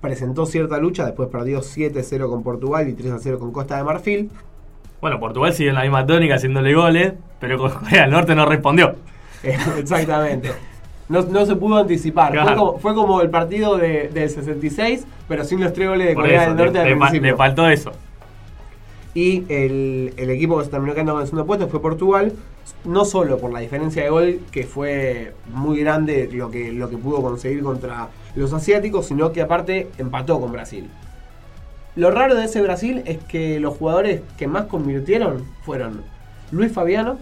[0.00, 4.30] presentó cierta lucha, después perdió 7-0 con Portugal y 3-0 con Costa de Marfil.
[5.00, 8.46] Bueno, Portugal sigue en la misma tónica haciéndole goles, pero con Corea del Norte no
[8.46, 8.96] respondió.
[9.42, 10.50] Exactamente.
[11.08, 12.32] No, no se pudo anticipar.
[12.32, 16.14] Fue, como, fue como el partido de, del 66, pero sin los tres goles de
[16.14, 17.30] Por Corea eso, del Norte le, al principio.
[17.30, 17.92] le faltó eso.
[19.14, 22.32] Y el, el equipo que se terminó quedando con el segundo puesto fue Portugal,
[22.84, 26.98] no solo por la diferencia de gol, que fue muy grande lo que, lo que
[26.98, 30.88] pudo conseguir contra los asiáticos, sino que aparte empató con Brasil.
[31.96, 36.02] Lo raro de ese Brasil es que los jugadores que más convirtieron fueron
[36.52, 37.18] Luis Fabiano,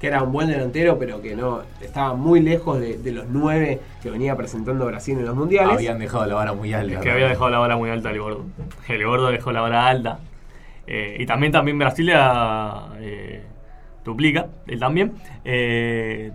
[0.00, 3.80] que era un buen delantero, pero que no estaba muy lejos de, de los nueve
[4.02, 5.74] que venía presentando Brasil en los mundiales.
[5.74, 6.94] Habían dejado la vara muy alta.
[6.96, 8.44] Es que había dejado la vara muy alta el gordo.
[8.88, 10.18] El gordo dejó la vara alta.
[10.86, 13.42] Eh, y también, también Brasilia eh,
[14.04, 15.14] duplica, él también.
[15.44, 16.30] Eh,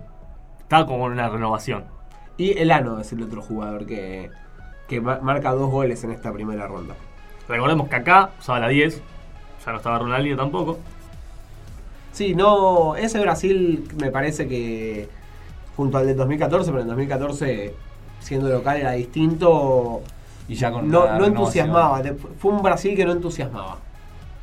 [0.60, 1.84] está como en una renovación.
[2.36, 4.28] Y Elano es el otro jugador que,
[4.88, 6.94] que ma- marca dos goles en esta primera ronda.
[7.48, 9.02] Recordemos que acá usaba la 10,
[9.64, 10.78] ya no estaba Ronaldinho tampoco.
[12.12, 15.08] Sí, no, ese Brasil me parece que
[15.76, 17.74] junto al del 2014, pero en 2014
[18.20, 20.02] siendo local era distinto,
[20.48, 22.02] Y ya con no, no entusiasmaba,
[22.38, 23.78] fue un Brasil que no entusiasmaba.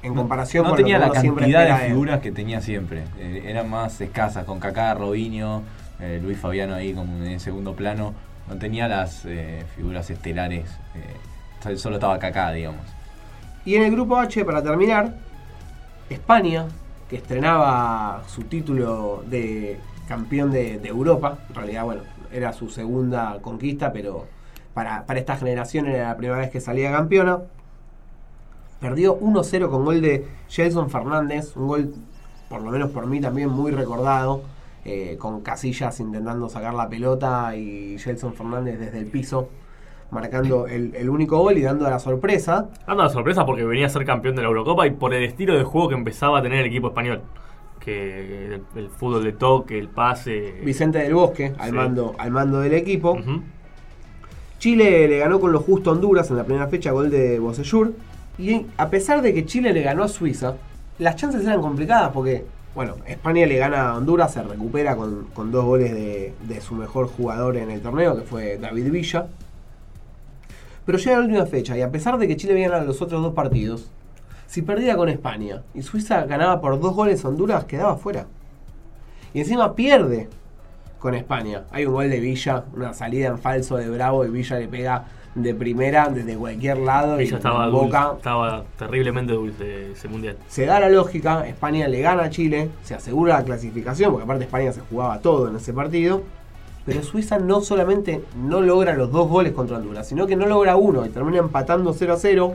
[0.02, 1.92] En comparación no con tenía lo que la cantidad de espera él.
[1.92, 3.04] figuras que tenía siempre.
[3.18, 5.62] Eh, eran más escasas, con Kaká, Robinho,
[6.00, 8.14] eh, Luis Fabiano ahí como en segundo plano.
[8.48, 10.70] No tenía las eh, figuras estelares.
[11.76, 12.86] Solo estaba Kaká, digamos.
[13.66, 15.16] Y en el grupo H, para terminar,
[16.10, 16.68] España,
[17.10, 23.40] que estrenaba su título de campeón de, de Europa, en realidad, bueno, era su segunda
[23.42, 24.26] conquista, pero
[24.74, 27.40] para, para esta generación era la primera vez que salía campeona.
[28.80, 31.94] Perdió 1-0 con gol de Gelson Fernández, un gol,
[32.48, 34.44] por lo menos por mí, también muy recordado,
[34.86, 39.50] eh, con Casillas intentando sacar la pelota y Gelson Fernández desde el piso,
[40.12, 42.70] marcando el, el único gol y dando la sorpresa.
[42.88, 45.56] Dando la sorpresa porque venía a ser campeón de la Eurocopa y por el estilo
[45.58, 47.22] de juego que empezaba a tener el equipo español.
[47.80, 50.56] Que el, el fútbol de toque, el pase.
[50.64, 51.76] Vicente del Bosque al, Sí.
[51.76, 53.18] mando, al mando del equipo.
[54.58, 57.94] Chile le ganó con lo justo a Honduras en la primera fecha, gol de Bocellur.
[58.38, 60.56] Y a pesar de que Chile le ganó a Suiza,
[60.98, 62.44] las chances eran complicadas porque,
[62.76, 66.76] bueno, España le gana a Honduras, se recupera con, con dos goles de, de su
[66.76, 69.28] mejor jugador en el torneo, que fue David Villa.
[70.86, 73.22] Pero llega la última fecha y a pesar de que Chile había ganado los otros
[73.22, 73.92] dos partidos,
[74.48, 78.26] si perdía con España y Suiza ganaba por dos goles Honduras, quedaba fuera.
[79.34, 80.28] Y encima pierde
[80.98, 81.64] con España.
[81.72, 85.06] Hay un gol de Villa, una salida en falso de Bravo y Villa le pega
[85.36, 88.14] de primera desde cualquier lado y Ella estaba, en dulce, boca.
[88.18, 90.38] estaba terriblemente dulce ese mundial.
[90.48, 94.46] Se da la lógica, España le gana a Chile, se asegura la clasificación, porque aparte
[94.46, 96.24] España se jugaba todo en ese partido.
[96.90, 100.76] Pero Suiza no solamente no logra los dos goles contra Honduras, sino que no logra
[100.76, 102.54] uno y termina empatando 0 a 0.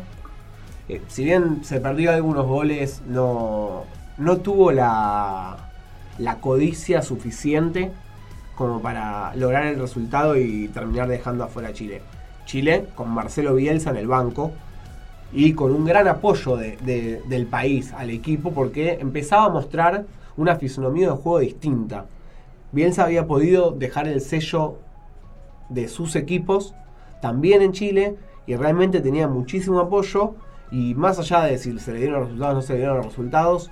[0.88, 3.85] Eh, si bien se perdió algunos goles, no,
[4.18, 5.57] no tuvo la,
[6.40, 7.90] codicia suficiente
[8.57, 12.03] como para lograr el resultado y terminar dejando afuera a Chile.
[12.47, 14.53] Chile con Marcelo Bielsa en el banco
[15.33, 20.05] y con un gran apoyo de- de- del país al equipo porque empezaba a mostrar
[20.37, 22.05] una fisonomía de juego distinta.
[22.74, 24.78] Bielsa había podido dejar el sello
[25.68, 26.74] de sus equipos
[27.22, 30.34] también en Chile y realmente tenía muchísimo apoyo
[30.70, 32.96] y más allá de si se le dieron los resultados o no se le dieron
[32.96, 33.70] los resultados,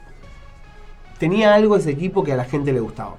[1.18, 3.16] tenía algo ese equipo que a la gente le gustaba.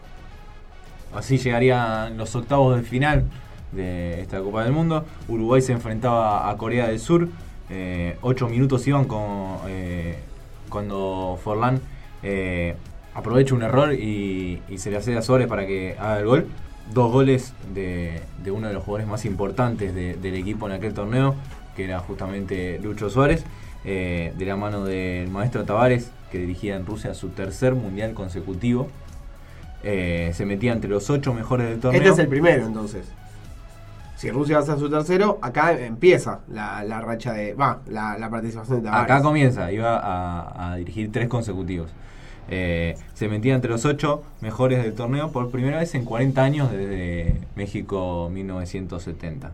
[1.13, 3.25] Así llegarían los octavos de final
[3.73, 5.03] de esta Copa del Mundo.
[5.27, 7.27] Uruguay se enfrentaba a Corea del Sur.
[7.69, 10.17] Eh, ocho minutos iban con, eh,
[10.69, 11.81] cuando Forlán
[12.23, 12.75] eh,
[13.15, 16.47] aprovecha un error y, y se le hace a Suárez para que haga el gol.
[16.93, 20.93] Dos goles de, de uno de los jugadores más importantes de- del equipo en aquel
[20.93, 21.35] torneo,
[21.75, 23.45] que era justamente Lucho Suárez,
[23.85, 28.89] eh, de la mano del maestro Tavares, que dirigía en Rusia su tercer mundial consecutivo.
[29.83, 32.01] Eh, se metía entre los ocho mejores del torneo.
[32.01, 33.05] Este es el primero entonces.
[34.15, 37.53] Si Rusia va a ser su tercero, acá empieza la, la racha de.
[37.53, 39.03] Va, la, la participación de Tavares.
[39.11, 41.89] Acá comienza, iba a, a dirigir tres consecutivos.
[42.49, 46.71] Eh, se metía entre los ocho mejores del torneo por primera vez en 40 años
[46.71, 49.51] desde México 1970.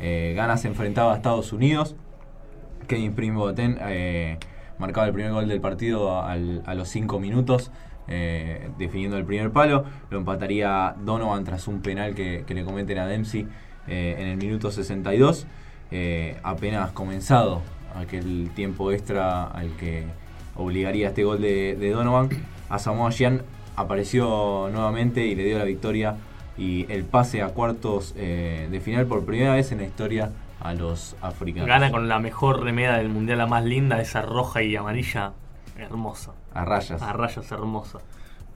[0.00, 1.94] Eh, se enfrentaba a Estados Unidos.
[2.86, 4.38] Kevin Boateng eh,
[4.78, 7.70] marcaba el primer gol del partido a los 5 minutos,
[8.08, 9.84] eh, definiendo el primer palo.
[10.10, 13.46] Lo empataría Donovan tras un penal que, que le cometen a Dempsey
[13.86, 15.46] en el minuto 62,
[15.90, 17.62] eh, apenas comenzado
[17.94, 20.04] aquel tiempo extra al que
[20.56, 22.28] obligaría este gol de, de Donovan,
[22.68, 23.42] a Samoa Gyan
[23.76, 26.16] apareció nuevamente y le dio la victoria
[26.56, 30.72] y el pase a cuartos eh, de final por primera vez en la historia a
[30.74, 31.68] los africanos.
[31.68, 35.32] Gana con la mejor remeda del mundial, la más linda, esa roja y amarilla
[35.76, 36.32] hermosa.
[36.54, 37.02] A rayas.
[37.02, 37.98] A rayas hermosa.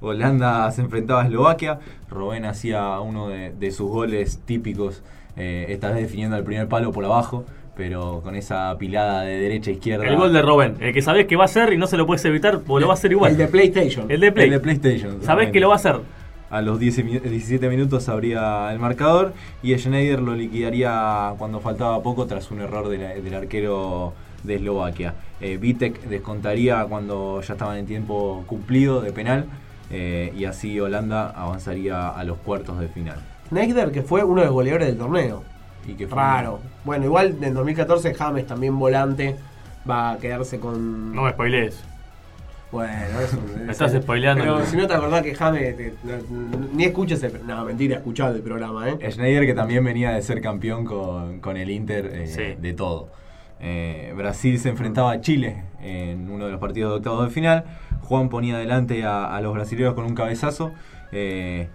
[0.01, 1.81] Holanda se enfrentaba a Eslovaquia.
[2.09, 5.03] Robben hacía uno de, de sus goles típicos,
[5.37, 7.45] eh, esta vez definiendo el primer palo por abajo,
[7.79, 10.05] pero con esa pilada de derecha a izquierda.
[10.05, 12.07] El gol de Robben, el que sabés que va a hacer y no se lo
[12.07, 13.31] puedes evitar porque lo va a hacer igual.
[13.31, 14.11] El de PlayStation.
[14.11, 14.47] El de Play.
[14.47, 15.23] El de PlayStation.
[15.23, 15.97] Sabés que lo va a hacer.
[16.51, 22.03] A los 10 mi- 17 minutos abría el marcador y Schneider lo liquidaría cuando faltaba
[22.03, 24.13] poco tras un error de la- del arquero
[24.43, 25.15] de Eslovaquia.
[25.41, 29.45] Eh, Vitek descontaría cuando ya estaba en tiempo cumplido de penal
[29.93, 33.19] eh, y así Holanda avanzaría a los cuartos de final.
[33.49, 35.45] Schneider, que fue uno de los goleadores del torneo.
[35.87, 36.61] Y que fue- Raro.
[36.85, 39.37] Bueno, igual en 2014 James también volante
[39.89, 41.15] va a quedarse con.
[41.15, 41.83] No me spoilees.
[42.71, 43.39] Bueno, eso.
[43.65, 44.43] Me estás spoileando.
[44.45, 45.75] Pero si no te acordás que James.
[45.77, 47.47] te- no- ni escuches el.
[47.47, 49.11] No, mentira, escuchado el programa, ¿eh?
[49.11, 52.61] Schneider que también venía de ser campeón con, con el Inter eh, Sí.
[52.61, 53.09] de todo.
[53.61, 57.65] Eh, Brasil se enfrentaba a Chile en uno de los partidos de octavos de final.
[58.03, 60.73] Juan ponía adelante a, a los brasileños con un cabezazo.
[61.11, 61.69] eh,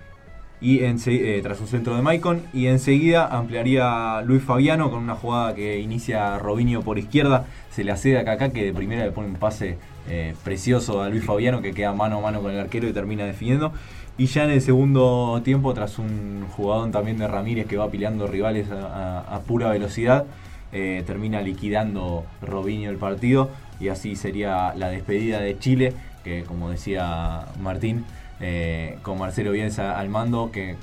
[0.63, 5.13] y ense- eh, tras un centro de Maicon y enseguida ampliaría Luis Fabiano con una
[5.13, 9.11] jugada que inicia Robinho por izquierda, se le accede a Kaká que de primera le
[9.11, 9.77] pone un pase
[10.09, 13.25] eh, precioso a Luis Fabiano que queda mano a mano con el arquero y termina
[13.25, 13.73] definiendo.
[14.17, 18.27] Y ya en el segundo tiempo, tras un jugador también de Ramírez que va peleando
[18.27, 20.25] rivales a pura velocidad,
[20.71, 23.49] eh, termina liquidando Robinho el partido
[23.79, 28.05] y así sería la despedida de Chile, que como decía Martín,
[28.39, 30.75] eh, con Marcelo Bielsa al mando, que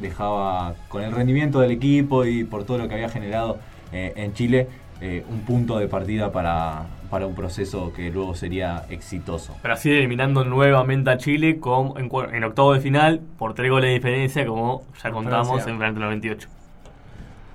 [0.00, 3.58] dejaba con el rendimiento del equipo y por todo lo que había generado
[3.92, 4.68] eh, en Chile,
[5.00, 9.56] eh, un punto de partida para, para un proceso que luego sería exitoso.
[9.62, 14.46] Brasil eliminando nuevamente a Chile con, en, octavo de final por tres goles de diferencia,
[14.46, 15.72] como ya contamos Francia.
[15.72, 16.48] en Francia 98.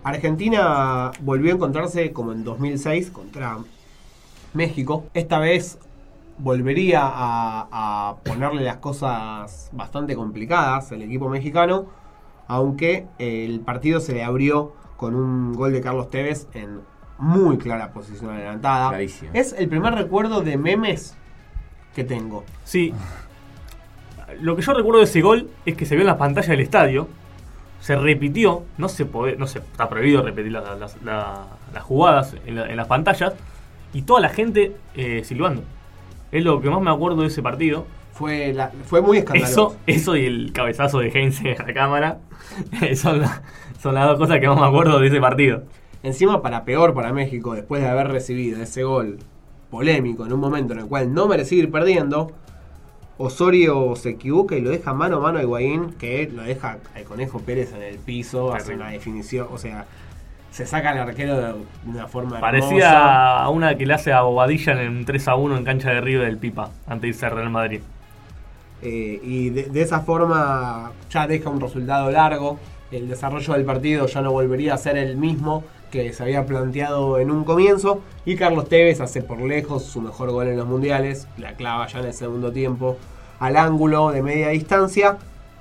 [0.03, 3.57] Argentina volvió a encontrarse como en 2006 contra
[4.53, 5.05] México.
[5.13, 5.79] Esta vez
[6.37, 11.85] volvería a, a ponerle las cosas bastante complicadas el equipo mexicano,
[12.47, 16.81] aunque el partido se le abrió con un gol de Carlos Tevez en
[17.19, 18.89] muy clara posición adelantada.
[18.89, 19.31] Clarísimo.
[19.33, 21.15] Es el primer recuerdo de memes
[21.95, 22.43] que tengo.
[22.63, 22.93] Sí.
[24.41, 26.59] Lo que yo recuerdo de ese gol es que se vio en la pantalla del
[26.61, 27.07] estadio.
[27.79, 28.63] Se repitió.
[28.77, 32.67] No se puede, no se está prohibido repetir la- las- la- las jugadas en, la-
[32.69, 33.33] en las pantallas.
[33.93, 35.63] Y toda la gente eh, silbando.
[36.31, 37.85] Es lo que más me acuerdo de ese partido.
[38.13, 39.67] Fue, la- fue muy escandaloso.
[39.67, 42.17] Eso, eso y el cabezazo de Heinze a la cámara
[42.95, 43.41] son, la-
[43.81, 45.63] son las dos cosas que más me acuerdo de ese partido.
[46.03, 49.19] Encima, para peor para México, después de haber recibido ese gol
[49.69, 52.31] polémico en un momento en el cual no merecía ir perdiendo,
[53.17, 57.03] Osorio se equivoca y lo deja mano a mano a Higuaín, que lo deja al
[57.03, 59.85] Conejo Pérez en el piso, hace una definición, o sea,
[60.57, 61.53] se saca al arquero de
[61.85, 62.41] una forma hermosa.
[62.41, 65.91] Parecía a una que le hace a Bobadilla en un 3 a 1 en cancha
[65.91, 67.81] de Río del Pipa, antes de irse a Real Madrid.
[68.81, 72.57] Eh, y de, de esa forma ya deja un resultado largo.
[72.89, 77.19] El desarrollo del partido ya no volvería a ser el mismo que se había planteado
[77.19, 78.01] en un comienzo.
[78.25, 81.27] Y Carlos Tevez hace por lejos su mejor gol en los mundiales.
[81.37, 82.97] La clava ya en el segundo tiempo
[83.39, 85.17] al ángulo de media distancia.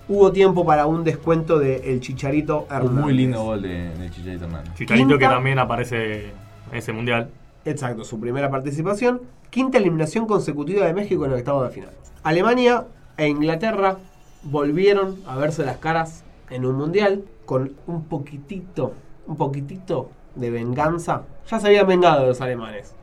[0.08, 2.90] Hubo tiempo para un descuento de El Chicharito Hernández.
[2.90, 4.74] Un muy lindo gol de, de Chicharito Hernández.
[4.74, 6.26] Chicharito que también aparece
[6.70, 7.30] en ese mundial.
[7.64, 9.22] Exacto, su primera participación.
[9.50, 11.90] Quinta eliminación consecutiva de México en el octavo de final.
[12.22, 13.98] Alemania e Inglaterra
[14.44, 18.94] volvieron a verse las caras en un mundial con un poquitito,
[19.26, 21.22] un poquitito de venganza.
[21.50, 22.94] Ya se habían vengado de los alemanes,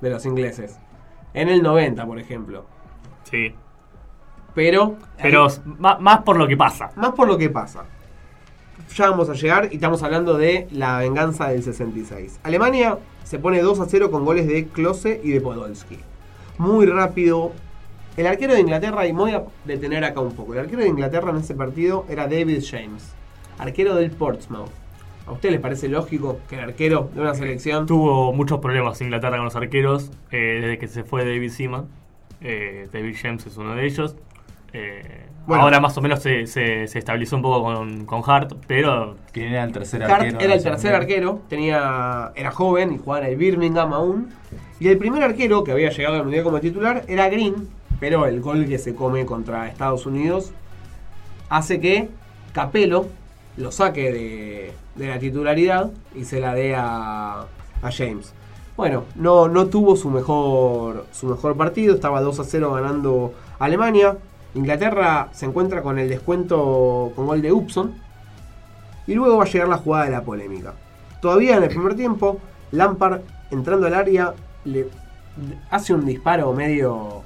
[0.00, 0.78] de los ingleses.
[1.34, 2.64] En el 90, por ejemplo.
[3.24, 3.54] Sí.
[4.56, 4.96] Pero.
[5.20, 5.48] Pero
[5.78, 6.90] más por lo que pasa.
[6.96, 7.84] Más por lo que pasa.
[8.94, 12.40] Ya vamos a llegar y estamos hablando de la venganza del 66.
[12.42, 15.98] Alemania se pone 2 a 0 con goles de Klose y de Podolski.
[16.56, 17.52] Muy rápido.
[18.16, 20.54] El arquero de Inglaterra, y me voy a detener acá un poco.
[20.54, 23.12] El arquero de Inglaterra en ese partido era David James,
[23.58, 24.70] arquero del Portsmouth.
[25.26, 29.36] ¿A usted les parece lógico que el arquero de una selección Tuvo muchos problemas Inglaterra
[29.36, 31.88] con los arqueros eh, desde que se fue David Seaman.
[32.40, 34.16] Eh, David James es uno de ellos.
[34.72, 35.62] Eh, Bueno.
[35.62, 39.52] ahora más o menos se, se- se estabilizó un poco con, con Hart, pero ¿Quién
[39.52, 40.40] era el tercer Hart arquero?
[40.40, 44.28] era el tercer arquero, tenía, era joven y jugaba en el Birmingham aún.
[44.80, 47.68] Y el primer arquero que había llegado al mundial como titular era Green,
[48.00, 50.52] pero el gol que se come contra Estados Unidos
[51.48, 52.08] hace que
[52.52, 53.06] Capello
[53.56, 57.42] lo saque de, de la titularidad y se la dé a,
[57.82, 58.32] a James.
[58.76, 64.16] Bueno, no, no tuvo su mejor, su mejor partido, estaba 2 a 0 ganando Alemania.
[64.56, 67.92] Inglaterra se encuentra con el descuento con gol de Upson.
[69.06, 70.72] Y luego va a llegar la jugada de la polémica.
[71.20, 72.40] Todavía en el primer tiempo,
[72.72, 74.34] Lampard entrando al área
[74.64, 74.88] le
[75.70, 77.22] hace un disparo medio,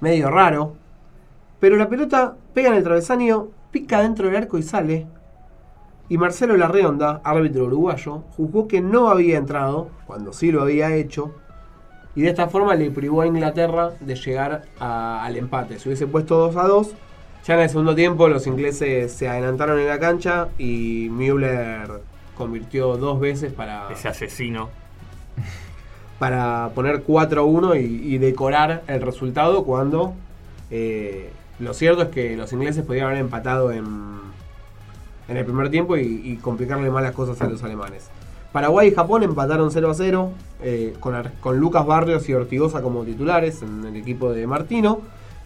[0.00, 0.76] medio raro.
[1.60, 5.06] Pero la pelota pega en el travesaño, pica dentro del arco y sale.
[6.08, 11.34] Y Marcelo Larreonda, árbitro uruguayo, juzgó que no había entrado, cuando sí lo había hecho,
[12.16, 15.78] y de esta forma le privó a Inglaterra de llegar a- al empate.
[15.78, 16.92] Se hubiese puesto 2 a 2.
[17.46, 21.88] Ya en el segundo tiempo los ingleses se adelantaron en la cancha y Müller
[22.36, 24.68] convirtió dos veces para, Ese asesino.
[26.18, 30.12] para poner 4 a 1 y, y decorar el resultado cuando
[30.70, 33.86] eh, lo cierto es que los ingleses podían haber empatado en,
[35.28, 38.10] en el primer tiempo y, y complicarle más las cosas a los alemanes.
[38.52, 40.32] Paraguay y Japón empataron 0 a 0
[40.62, 45.00] eh, con, Lucas Barrios y Ortigosa como titulares en el equipo de Martino.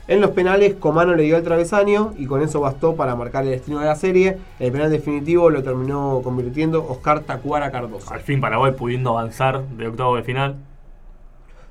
[0.07, 3.51] En los penales, Comano le dio el travesaño y con eso bastó para marcar el
[3.51, 4.39] destino de la serie.
[4.59, 8.13] El penal definitivo lo terminó convirtiendo Oscar Tacuara Cardoso.
[8.13, 10.57] Al fin Paraguay pudiendo avanzar de octavo de final.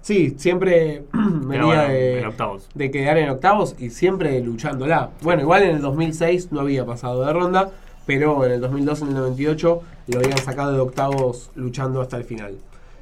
[0.01, 2.33] Sí, siempre venía bueno, de,
[2.75, 5.11] de quedar en octavos y siempre luchándola.
[5.21, 7.69] Bueno, igual en el 2006 no había pasado de ronda,
[8.05, 12.23] pero en el 2002, en el 98, lo habían sacado de octavos luchando hasta el
[12.23, 12.57] final.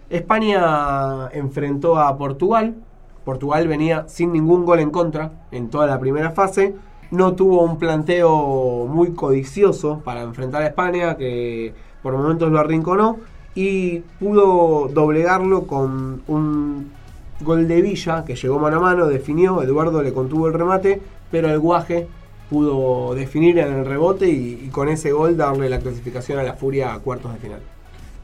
[0.10, 2.76] España enfrentó a Portugal.
[3.24, 6.76] Portugal venía sin ningún gol en contra en toda la primera fase.
[7.12, 13.18] No tuvo un planteo muy codicioso para enfrentar a España, que por momentos lo arrinconó.
[13.54, 16.92] Y pudo doblegarlo con un
[17.42, 21.50] gol de Villa, que llegó mano a mano, definió, Eduardo le contuvo el remate, pero
[21.50, 22.08] el Guaje
[22.52, 26.54] pudo definir en el rebote y, y con ese gol darle la clasificación a la
[26.54, 27.62] Furia a cuartos de final.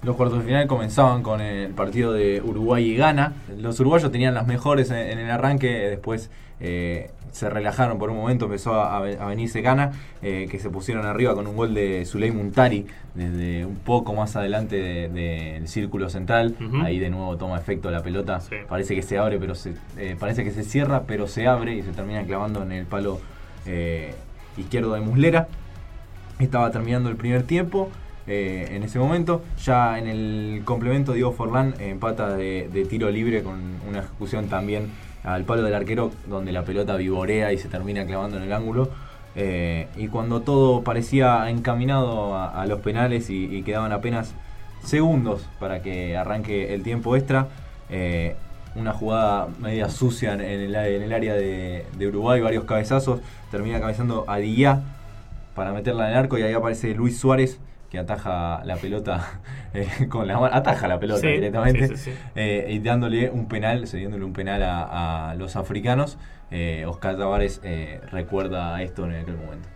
[0.03, 3.33] Los cuartos de final comenzaban con el partido de Uruguay y Ghana.
[3.57, 8.17] Los uruguayos tenían las mejores en, en el arranque, después eh, se relajaron por un
[8.17, 12.03] momento, empezó a, a venirse Ghana, eh, que se pusieron arriba con un gol de
[12.05, 16.55] Zuley Muntari desde un poco más adelante del de, del círculo central.
[16.83, 18.41] Ahí de nuevo toma efecto la pelota.
[18.41, 18.55] Sí.
[18.67, 21.81] Parece que se abre, pero se, eh, parece que se cierra, pero se abre y
[21.81, 23.19] se termina clavando en el palo
[23.67, 24.15] eh,
[24.57, 25.47] izquierdo de Muslera.
[26.39, 27.89] Estaba terminando el primer tiempo.
[28.25, 33.43] eh, en ese momento, ya en el complemento, Diego Forlán empata de, de tiro libre
[33.43, 34.89] con una ejecución también
[35.23, 38.89] al palo del arquero, donde la pelota vivorea y se termina clavando en el ángulo.
[39.35, 44.33] Eh, y cuando todo parecía encaminado a, los penales y, quedaban apenas
[44.83, 47.47] segundos para que arranque el tiempo extra,
[48.77, 53.21] una jugada media sucia en el, en el área de, de Uruguay, varios cabezazos,
[53.51, 54.79] termina cabezando a Díaz
[55.55, 57.59] para meterla en el arco y ahí aparece Luis Suárez
[57.89, 59.39] que ataja la pelota
[59.73, 62.17] eh, con la mano, ataja la pelota Sí, directamente sí, sí, sí.
[62.35, 66.17] eh, y dándole un penal, cediéndole un penal a, a los africanos.
[66.51, 69.67] Eh, Oscar Tavares eh, recuerda esto en aquel momento.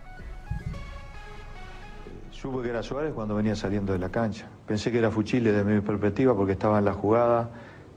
[2.30, 4.46] Supe que era Suárez cuando venía saliendo de la cancha.
[4.66, 7.50] Pensé que era Fuchile desde mi perspectiva porque estaba en la jugada.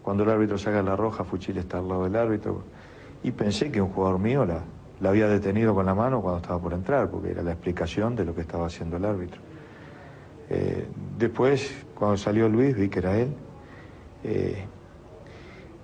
[0.06, 2.62] Cuando el árbitro saca la roja, Fuchile está al lado del árbitro.
[3.24, 4.62] Y pensé que un jugador mío la,
[5.10, 8.36] había detenido con la mano cuando estaba por entrar, porque era la explicación de lo
[8.36, 9.42] que estaba haciendo el árbitro.
[10.52, 10.86] Eh,
[11.18, 13.30] después, cuando salió Luis, vi que era él.
[14.24, 14.64] Eh,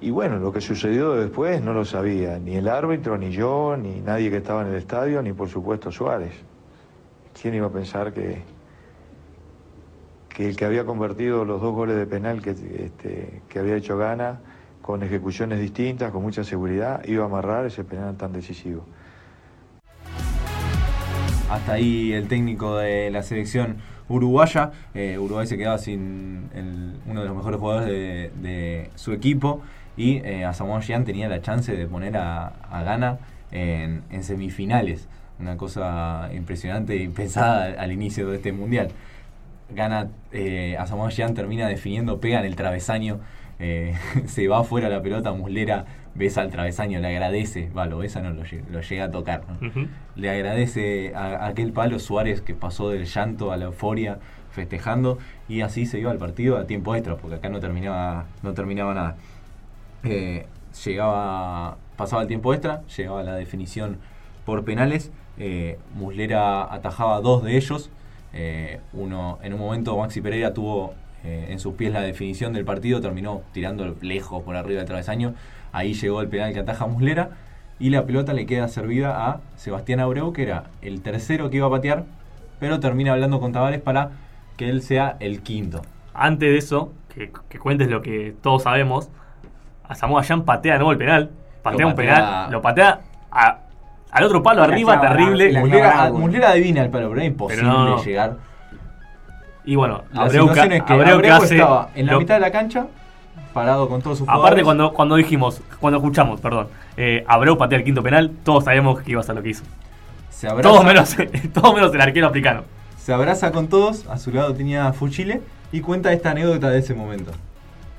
[0.01, 4.01] y bueno, lo que sucedió después no lo sabía ni el árbitro, ni yo, ni
[4.01, 6.33] nadie que estaba en el estadio, ni por supuesto Suárez.
[7.41, 8.43] ¿Quién iba a pensar que,
[10.33, 13.97] que el que había convertido los dos goles de penal que, este, que había hecho
[13.97, 14.39] Gana,
[14.81, 18.85] con ejecuciones distintas, con mucha seguridad, iba a amarrar ese penal tan decisivo?
[21.49, 23.77] Hasta ahí el técnico de la selección
[24.07, 24.71] uruguaya.
[24.93, 26.49] Eh, Uruguay se quedaba sin
[27.05, 27.87] uno de los mejores jugadores
[28.41, 29.61] de, su equipo.
[29.97, 33.19] Y eh, Asamoah Gyan tenía la chance de poner a, a Ghana
[33.51, 35.09] en, en semifinales.
[35.39, 38.89] Una cosa impresionante y pensada al inicio de este mundial.
[39.75, 43.19] Gana, eh, Asamoah termina definiendo, pega en el travesaño,
[43.59, 43.93] eh,
[44.25, 48.31] se va afuera la pelota, Muslera besa al travesaño, le agradece, va, lo besa, no
[48.31, 49.43] lo, lle- lo llega a tocar,
[50.15, 54.19] le agradece a, a aquel palo Suárez que pasó del llanto a la euforia
[54.51, 55.17] festejando
[55.47, 58.93] y así se iba al partido a tiempo extra porque acá no terminaba no terminaba
[58.93, 59.15] nada.
[60.03, 60.45] Eh,
[60.83, 63.97] llegaba pasaba el tiempo extra llegaba la definición
[64.45, 67.89] por penales eh, Muslera atajaba dos de ellos
[68.33, 72.65] eh, uno en un momento Maxi Pereira tuvo eh, en sus pies la definición del
[72.65, 75.33] partido terminó tirando lejos por arriba del travesaño
[75.71, 77.29] ahí llegó el penal que ataja Muslera
[77.79, 81.67] y la pelota le queda servida a Sebastián Abreu, que era el tercero que iba
[81.67, 82.05] a patear
[82.59, 84.11] pero termina hablando con Tavares para
[84.55, 85.81] que él sea el quinto.
[86.13, 89.09] Antes de eso, que, que cuentes lo que todos sabemos,
[89.87, 91.31] a Samoa Jan patea de nuevo el penal.
[91.63, 93.01] Patea un penal, lo patea
[93.31, 93.59] a-
[94.11, 95.51] al otro palo La arriba, clava- terrible.
[95.51, 98.03] la Muslera, adivina el palo, pero era imposible Pero no.
[98.03, 98.37] llegar.
[99.63, 102.33] Y bueno, La Abreu, es que Abreu que Abreu hace estaba en la lo- mitad
[102.35, 102.87] de la cancha,
[103.53, 104.63] parado con todos sus Aparte, jugadores.
[104.63, 109.11] cuando, cuando dijimos, cuando escuchamos, perdón, eh, Abreu patea el quinto penal, todos sabemos que
[109.11, 109.63] iba a ser lo que hizo.
[110.29, 111.15] se abraza, Todos menos,
[111.53, 112.63] todos menos el arquero africano.
[112.97, 115.41] se abraza con todos, a su lado tenía Fuchile
[115.71, 117.31] y cuenta esta anécdota de ese momento.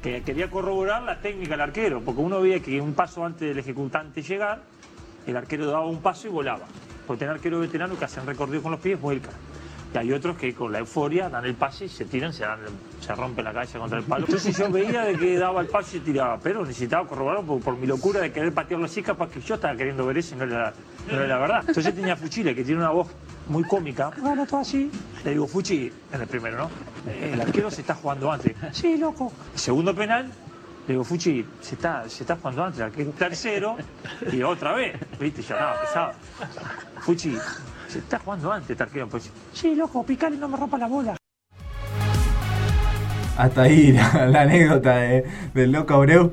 [0.02, 3.56] que quería corroborar la técnica del arquero, porque uno veía que un paso antes del
[3.60, 4.58] ejecutante llegar,
[5.26, 6.66] el arquero daba un paso y volaba.
[7.06, 9.32] Porque tener arqueros veteranos que hacen recorrido con los pies, vuelcan.
[9.94, 12.60] Y hay otros que con la euforia dan el pase y se tiran, se, dan,
[13.00, 14.24] se rompen la cabeza contra el palo.
[14.24, 17.60] Entonces yo veía de que daba el pase y se tiraba, pero necesitaba corroborarlo por,
[17.60, 20.38] por mi locura de querer patearlo así, capaz que yo estaba queriendo ver eso y
[20.38, 20.72] no era,
[21.08, 21.64] no era la verdad.
[21.68, 23.08] Entonces tenía a Fuchile, que tiene una voz
[23.48, 24.12] muy cómica.
[24.18, 24.90] Bueno, todo así.
[25.24, 26.70] Le digo, Fuchi, en el primero, ¿no?
[27.10, 28.54] El arquero se está jugando antes.
[28.72, 29.32] Sí, loco.
[29.54, 30.32] Segundo penal,
[30.88, 33.10] le digo, Fuchi, se está, se está jugando antes el arquero.
[33.12, 33.76] Tercero,
[34.32, 36.12] y otra vez, viste, ya estaba pesado.
[37.00, 37.36] Fuchi,
[37.88, 39.08] se está jugando antes este arquero.
[39.08, 41.16] Pues, sí, loco, picale, no me rompa la bola.
[43.36, 45.24] Hasta ahí la, la anécdota de-
[45.54, 46.32] del loco Abreu.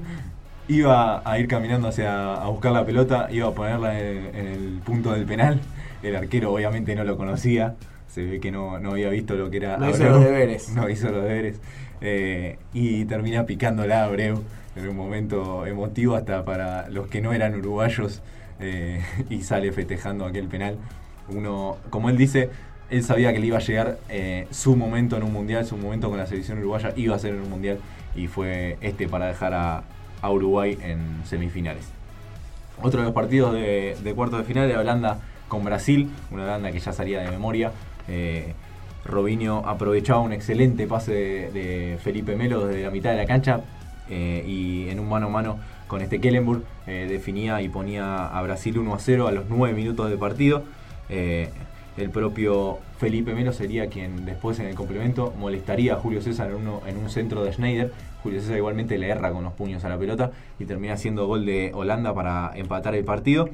[0.67, 4.81] Iba a ir caminando hacia a buscar la pelota, iba a ponerla en, en el
[4.85, 5.59] punto del penal.
[6.03, 7.75] El arquero obviamente no lo conocía,
[8.07, 10.69] se ve que no, no había visto lo que era No hizo los deberes.
[10.69, 11.59] No hizo los deberes.
[12.01, 14.41] Eh, y termina picándola a Abreu
[14.75, 18.21] en un momento emotivo hasta para los que no eran uruguayos
[18.59, 20.77] eh, y sale festejando aquel penal.
[21.27, 22.49] Uno, como él dice,
[22.89, 26.09] él sabía que le iba a llegar eh, su momento en un mundial, su momento
[26.09, 27.79] con la selección uruguaya iba a ser en un mundial
[28.15, 29.83] y fue este para dejar a,
[30.21, 31.85] a Uruguay en semifinales.
[32.81, 35.19] Otro de los partidos de, cuartos de final era Holanda
[35.49, 37.71] con Brasil, una Holanda que ya salía de memoria.
[39.09, 43.61] Robinho aprovechaba un excelente pase de, Felipe Melo desde la mitad de la cancha
[44.09, 48.41] eh, y en un mano a mano con este Kellenburg eh, definía y ponía a
[48.43, 50.63] Brasil 1 a 0 a los 9 minutos de partido.
[51.09, 51.49] Eh,
[51.97, 56.55] el propio Felipe Melo sería quien después en el complemento molestaría a Julio César en,
[56.57, 57.91] uno- en un centro de Schneider.
[58.23, 61.45] Julio César igualmente le erra con los puños a la pelota y termina siendo gol
[61.45, 63.49] de Holanda para empatar el partido.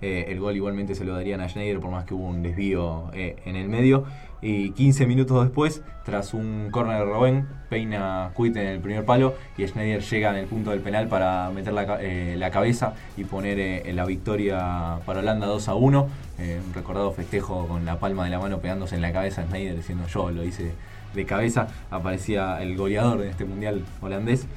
[0.00, 3.54] El gol igualmente se lo darían a Schneider por más que hubo un desvío en
[3.54, 4.04] el medio.
[4.44, 9.34] Y 15 minutos después, tras un córner de Robben, peina Kuit en el primer palo
[9.56, 13.22] y Schneider llega en el punto del penal para meter la, eh, la cabeza y
[13.22, 16.08] poner eh, la victoria para Holanda 2 a 1.
[16.40, 19.76] Eh, un recordado festejo con la palma de la mano pegándose en la cabeza Schneider
[19.76, 20.72] diciendo yo lo hice
[21.14, 21.68] de cabeza.
[21.92, 24.48] Aparecía el goleador de este mundial holandés.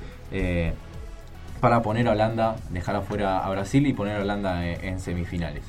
[1.61, 5.63] Para poner a Holanda, dejar afuera a Brasil y poner a Holanda en semifinales.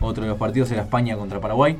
[0.00, 1.76] Otro de los partidos era España contra Paraguay,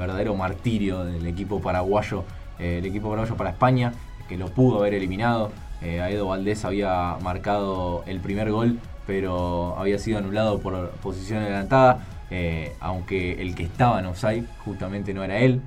[0.00, 2.24] verdadero martirio del equipo paraguayo,
[2.58, 3.92] eh, el equipo paraguayo para España,
[4.28, 5.52] que lo pudo haber eliminado.
[5.82, 12.00] Eh, Aedo Valdés había marcado el primer gol, pero había sido anulado por posición adelantada,
[12.30, 15.60] eh, aunque el que estaba en offside justamente no era él.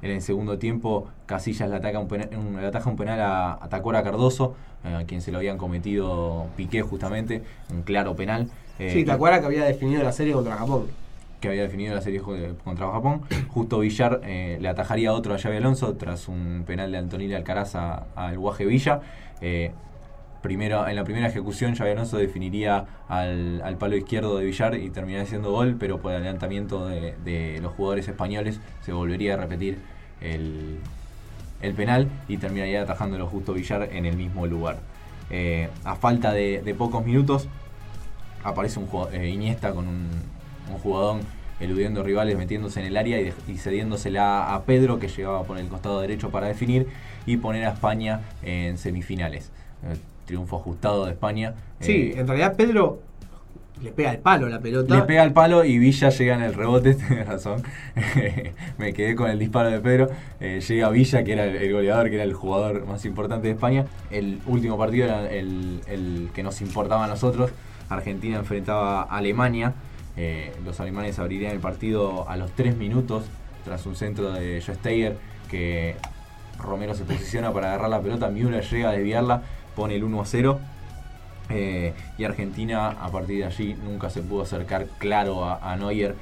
[0.00, 3.58] En el segundo tiempo, Casillas le ataca un penal, un- le ataja un penal a,
[3.60, 4.54] a Tacora Cardoso,
[4.84, 8.48] eh, a quien se lo habían cometido Piqué justamente, un claro penal.
[8.78, 10.86] eh, Sí, ¿te acuerdas que había definido la serie contra Japón?
[11.40, 13.22] Que había definido la serie contra Japón.
[13.48, 17.74] Justo Villar eh, le atajaría otro a Xavi Alonso tras un penal de Antonio Alcaraz
[17.74, 19.00] al Guaje Villa.
[19.40, 19.72] Eh,
[20.42, 24.90] primero, en la primera ejecución Xavi Alonso definiría al, al palo izquierdo de Villar y
[24.90, 29.78] terminaría siendo gol, pero por adelantamiento de, los jugadores españoles se volvería a repetir
[30.20, 30.78] el,
[31.62, 34.78] el penal y terminaría atajándolo justo Villar en el mismo lugar.
[35.30, 37.48] Eh, a falta de, pocos minutos
[38.44, 40.08] aparece un Iniesta con un,
[40.70, 41.20] un jugadón
[41.60, 46.00] eludiendo rivales, metiéndose en el área y, cediéndosela a Pedro que llegaba por el costado
[46.00, 46.86] derecho para definir
[47.26, 49.50] y poner a España en semifinales.
[49.84, 51.54] Eh, triunfo ajustado de España.
[51.80, 53.00] Sí, Eh, en realidad Pedro
[53.82, 54.94] le pega el palo la pelota.
[54.96, 57.62] le pega el palo y Villa llega en el rebote, tenés razón.
[58.78, 60.08] Me quedé con el disparo de Pedro.
[60.40, 63.54] Eh, llega Villa, que era el, el goleador, que era el jugador más importante de
[63.54, 63.86] España.
[64.10, 67.50] El último partido era el, el que nos importaba a nosotros.
[67.88, 69.74] Argentina enfrentaba a Alemania.
[70.20, 73.24] Eh, los alemanes abrirían el partido a los 3 minutos
[73.64, 75.16] tras un centro de Steiger
[75.48, 75.94] que
[76.58, 78.28] Romero se posiciona para agarrar la pelota.
[78.28, 79.42] Müller llega a desviarla,
[79.76, 80.58] pone el 1 a 0.
[81.50, 86.14] Eh, y Argentina a partir de allí nunca se pudo acercar claro a, a Neuer.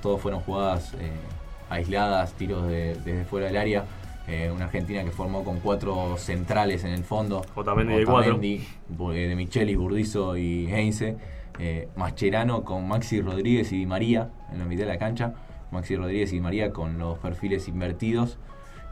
[0.00, 1.10] Todos fueron jugadas eh,
[1.68, 3.84] aisladas, tiros de- desde fuera del área.
[4.28, 7.44] Eh, una Argentina que formó con cuatro centrales en el fondo.
[7.56, 8.34] Otamendi de cuatro.
[8.36, 8.64] Otamendi,
[9.14, 11.16] eh, de Michelis, Burdizo y Heinze.
[11.62, 15.34] Eh, Mascherano con Maxi Rodríguez y Di María en la mitad de la cancha.
[15.70, 18.38] Maxi Rodríguez y María con los perfiles invertidos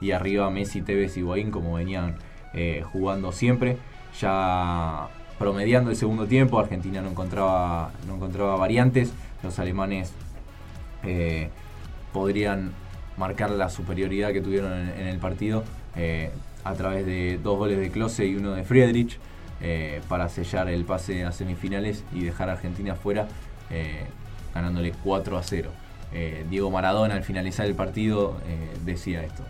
[0.02, 2.16] y arriba Messi, Tevez y Higuaín como venían
[2.52, 3.78] eh, jugando siempre.
[4.20, 5.08] Ya
[5.38, 10.12] promediando el segundo tiempo, Argentina no encontraba, no encontraba variantes, los alemanes
[11.04, 11.48] eh,
[12.12, 12.72] podrían
[13.16, 15.64] marcar la superioridad que tuvieron en, el partido
[15.96, 16.30] eh,
[16.64, 19.18] a través de dos goles de Klose y uno de Friedrich
[20.08, 23.28] para sellar el pase a semifinales y dejar a Argentina fuera
[24.54, 25.70] ganándole 4 a 0.
[26.48, 28.36] Diego Maradona al finalizar el partido
[28.84, 29.42] decía esto.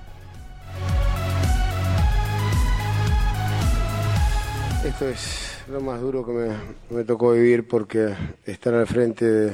[4.85, 6.55] Esto es lo más duro que
[6.95, 8.15] me, tocó vivir porque
[8.47, 9.53] estar al frente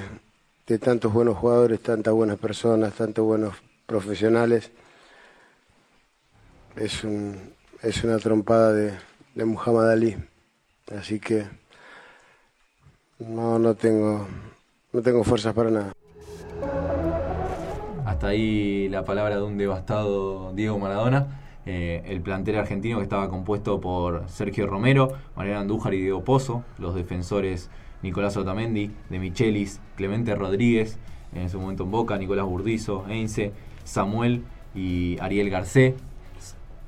[0.66, 4.70] de, tantos buenos jugadores, tantas buenas personas, tantos buenos profesionales,
[6.76, 7.02] es,
[7.82, 8.92] es una trompada de,
[9.34, 10.16] de Muhammad Ali.
[10.92, 11.44] Así que
[13.18, 14.26] no, no tengo,
[14.92, 15.92] no tengo fuerzas para nada.
[18.04, 21.40] Hasta ahí la palabra de un devastado Diego Maradona.
[21.66, 26.62] Eh, el plantel argentino que estaba compuesto por Sergio Romero, Mariano Andújar y Diego Pozo,
[26.78, 27.70] los defensores
[28.02, 30.98] Nicolás Otamendi, De Michelis, Clemente Rodríguez,
[31.34, 33.52] en ese momento en Boca, Nicolás Burdizo, Eince,
[33.84, 35.94] Samuel y Ariel Garcé.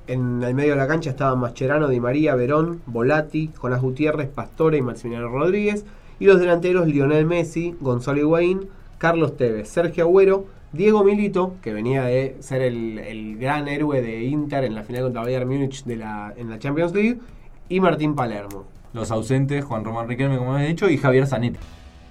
[0.07, 4.77] En el medio de la cancha estaban Mascherano, Di María, Verón, Volati, Jonás Gutiérrez, Pastore
[4.77, 5.85] y Maximiliano Rodríguez.
[6.19, 12.03] Y los delanteros Lionel Messi, Gonzalo Higuaín, Carlos Tevez, Sergio Agüero, Diego Milito, que venía
[12.03, 16.33] de ser el, gran héroe de Inter en la final contra Bayern Múnich de la,
[16.35, 17.19] en la Champions League,
[17.69, 18.65] y Martín Palermo.
[18.93, 21.59] Los ausentes, Juan Román Riquelme, como he dicho, y Javier Zanetti.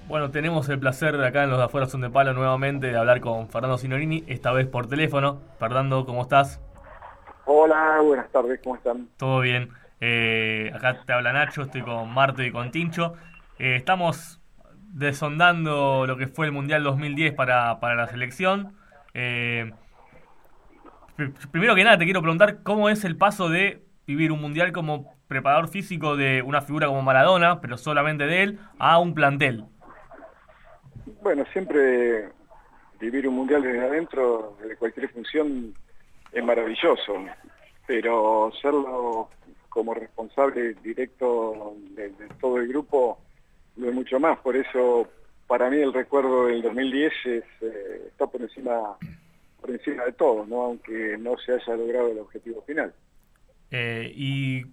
[0.08, 2.96] Bueno, tenemos el placer de acá en Los de Afuera Son de Palo nuevamente de
[2.96, 5.38] hablar con Fernando Sinorini, esta vez por teléfono.
[5.58, 6.60] Fernando, ¿cómo estás?
[7.48, 9.08] Hola, buenas tardes, ¿cómo están?
[9.16, 9.70] Todo bien.
[10.00, 13.14] Eh, acá te habla Nacho, estoy con Marto y con Tincho.
[13.60, 14.40] Eh, estamos
[14.92, 18.74] desondando lo que fue el Mundial 2010 para, para la selección.
[19.14, 19.72] Eh,
[21.52, 25.14] primero que nada, te quiero preguntar cómo es el paso de vivir un Mundial como
[25.28, 29.66] preparador físico de una figura como Maradona, pero solamente de él, a un plantel.
[31.22, 32.28] Bueno, siempre
[32.98, 35.74] vivir un Mundial desde adentro, de cualquier función,
[36.36, 37.24] es maravilloso,
[37.86, 39.30] pero serlo
[39.70, 43.18] como responsable directo de todo el grupo
[43.76, 45.08] no mucho más, por eso
[45.46, 48.96] para mí el recuerdo del 2010 es, eh, está por encima,
[49.60, 50.62] por encima de todo, ¿no?
[50.62, 52.92] aunque no se haya logrado el objetivo final.
[53.70, 54.64] Eh, y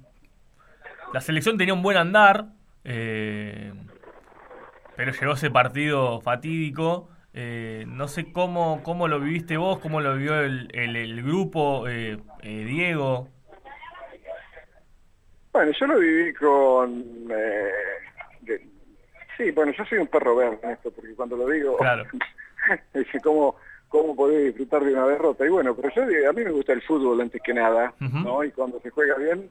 [1.13, 2.47] la selección tenía un buen andar,
[2.83, 3.71] eh,
[4.97, 7.09] pero llegó ese partido fatídico.
[7.33, 11.85] No sé cómo, cómo lo viviste vos, cómo lo vivió el, el grupo,
[12.41, 13.27] Diego.
[15.51, 17.03] Bueno, yo lo viví con
[19.37, 22.05] Sí, bueno, yo soy un perro verde en esto, porque cuando lo digo, claro.
[22.93, 23.55] dice, ¿cómo,
[23.89, 25.45] ¿cómo podés disfrutar de una derrota?
[25.45, 28.43] Y bueno, pero yo a mí me gusta el fútbol antes que nada, ¿no?
[28.43, 29.49] Y cuando se juega bien,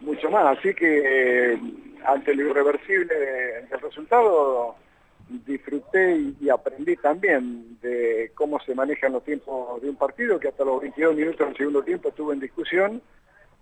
[0.00, 0.58] mucho más.
[0.58, 1.58] Así que
[2.06, 4.74] ante lo irreversible del resultado,
[5.46, 10.64] disfruté y, aprendí también de cómo se manejan los tiempos de un partido, que hasta
[10.64, 13.02] los 22 minutos del segundo tiempo estuvo en discusión,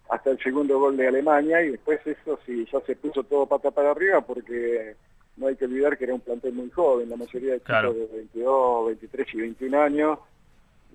[0.09, 3.71] hasta el segundo gol de Alemania, y después eso sí, ya se puso todo pata
[3.71, 4.97] para arriba, porque
[5.37, 8.07] no hay que olvidar que era un plantel muy joven, la mayoría de chicos de
[8.17, 10.19] 22, 23 y 21 años,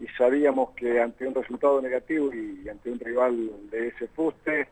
[0.02, 4.68] y sabíamos que ante un resultado negativo y ante un rival de ese fuste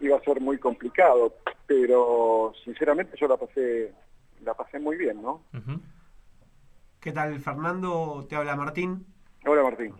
[0.00, 1.34] iba a ser muy complicado,
[1.66, 3.92] pero sinceramente yo la pasé,
[4.42, 5.42] la pasé muy bien, ¿no?
[7.00, 8.26] ¿Qué tal, Fernando?
[8.28, 9.06] Te habla Martín.
[9.46, 9.94] Hola, Martín.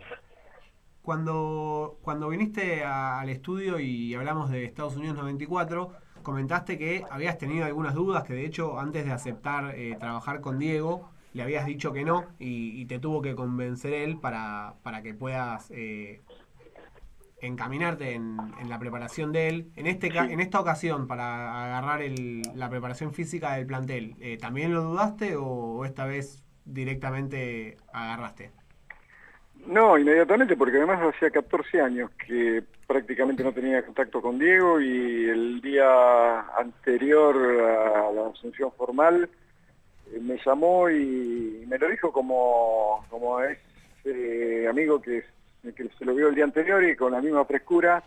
[1.01, 7.65] Cuando, cuando viniste al estudio y hablamos de Estados Unidos 94, comentaste que habías tenido
[7.65, 11.91] algunas dudas, que de hecho antes de aceptar eh, trabajar con Diego, le habías dicho
[11.91, 16.21] que no y, te tuvo que convencer él para, para que puedas eh,
[17.41, 18.37] encaminarte en,
[18.67, 19.71] la preparación de él.
[19.75, 22.01] En, este, en esta ocasión, para agarrar
[22.55, 28.51] la preparación física del plantel, eh, ¿también lo dudaste o esta vez directamente agarraste?
[29.65, 35.29] No, inmediatamente, porque además hacía 14 años que prácticamente no tenía contacto con Diego y
[35.29, 39.29] el día anterior a la asunción formal
[40.11, 43.57] eh, me llamó y me lo dijo como, como es
[44.67, 45.23] amigo que,
[45.61, 48.03] se lo vio el día anterior y con la misma frescura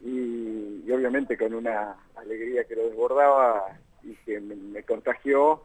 [0.00, 3.64] y, obviamente con una alegría que lo desbordaba
[4.02, 5.62] y que me contagió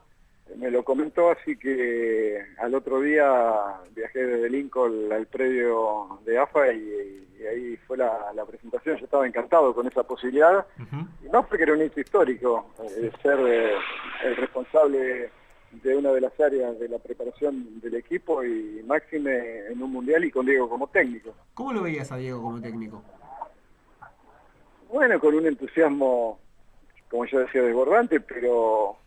[0.58, 6.74] me lo comentó, así que al otro día viajé desde Lincoln al predio de AFA
[6.74, 8.98] y, ahí fue la, presentación.
[8.98, 10.66] Yo estaba encantado con esa posibilidad,
[11.24, 13.74] y más porque era un hito histórico, eh, ser eh,
[14.24, 15.32] el responsable
[15.72, 20.24] de una de las áreas de la preparación del equipo y máxime en un mundial
[20.26, 21.34] y con Diego como técnico.
[21.53, 23.01] ¿Cómo lo veías a Diego como técnico?
[24.91, 26.39] Bueno, con un entusiasmo,
[27.09, 28.97] como ya decía, desbordante, pero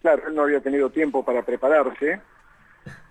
[0.00, 2.20] claro, él no había tenido tiempo para prepararse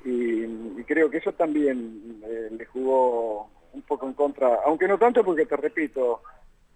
[0.05, 0.45] y,
[0.83, 5.45] creo que eso también eh, le jugó un poco en contra, aunque no tanto porque
[5.45, 6.21] te repito,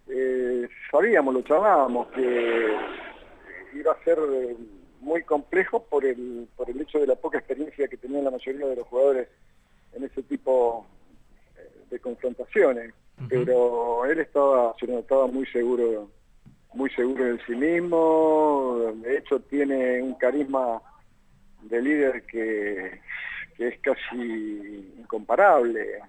[0.07, 2.75] eh, sabíamos, lo charlábamos, que
[3.75, 4.57] iba a ser eh,
[5.01, 8.67] muy complejo por el, por el hecho de la poca experiencia que tenían la mayoría
[8.67, 9.27] de los jugadores
[9.93, 10.85] en ese tipo
[11.57, 12.93] eh, de confrontaciones.
[13.27, 16.09] Pero él estaba, se notaba muy seguro,
[16.73, 20.81] muy seguro de sí mismo, de hecho tiene un carisma
[21.63, 23.01] de líder que,
[23.57, 25.99] que es casi incomparable.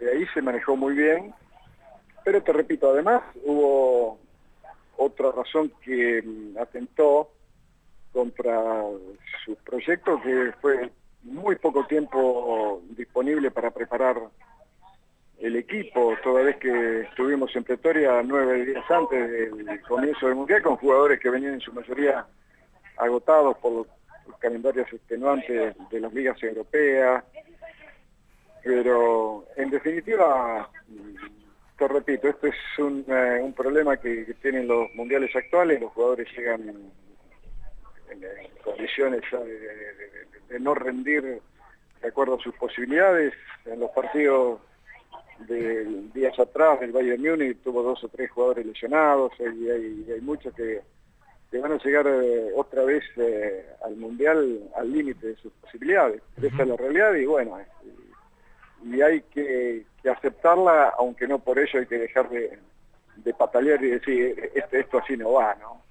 [0.00, 1.32] De ahí se manejó muy bien,
[2.24, 4.18] pero te repito, además hubo
[4.96, 6.24] otra razón que
[6.58, 7.30] atentó
[8.16, 8.82] contra
[9.44, 10.90] su proyecto que fue
[11.22, 14.16] muy poco tiempo disponible para preparar
[15.38, 20.62] el equipo, toda vez que estuvimos en Pretoria nueve días antes del comienzo del Mundial
[20.62, 22.24] con jugadores que venían en su mayoría
[22.96, 23.86] agotados por los,
[24.40, 27.22] calendarios extenuantes de las ligas europeas,
[28.64, 30.68] pero en definitiva,
[31.78, 36.90] te repito, esto es un, eh, problema que, tienen los mundiales actuales, los jugadores llegan
[38.10, 38.22] en,
[38.62, 41.40] condiciones de, no rendir
[42.02, 43.32] de acuerdo a sus posibilidades.
[43.64, 44.60] En los partidos
[45.40, 45.84] de
[46.14, 50.80] días atrás el Bayern Múnich tuvo dos o tres jugadores lesionados y hay, muchos que,
[51.60, 56.22] van a llegar eh, otra vez eh, al Mundial al límite de sus posibilidades.
[56.36, 57.58] Esa es la realidad y bueno,
[58.84, 62.58] y, hay que, aceptarla, aunque no por ello hay que dejar de,
[63.16, 65.85] de patalear y decir, este, esto así no va, ¿no?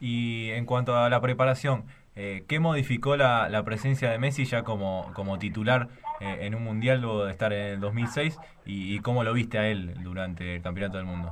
[0.00, 1.84] Y en cuanto a la preparación,
[2.16, 5.88] eh, ¿qué modificó la, presencia de Messi ya como, como titular
[6.20, 8.38] eh, en un mundial luego de estar en el 2006?
[8.64, 11.30] Y, cómo lo viste a él durante el Campeonato del Mundo?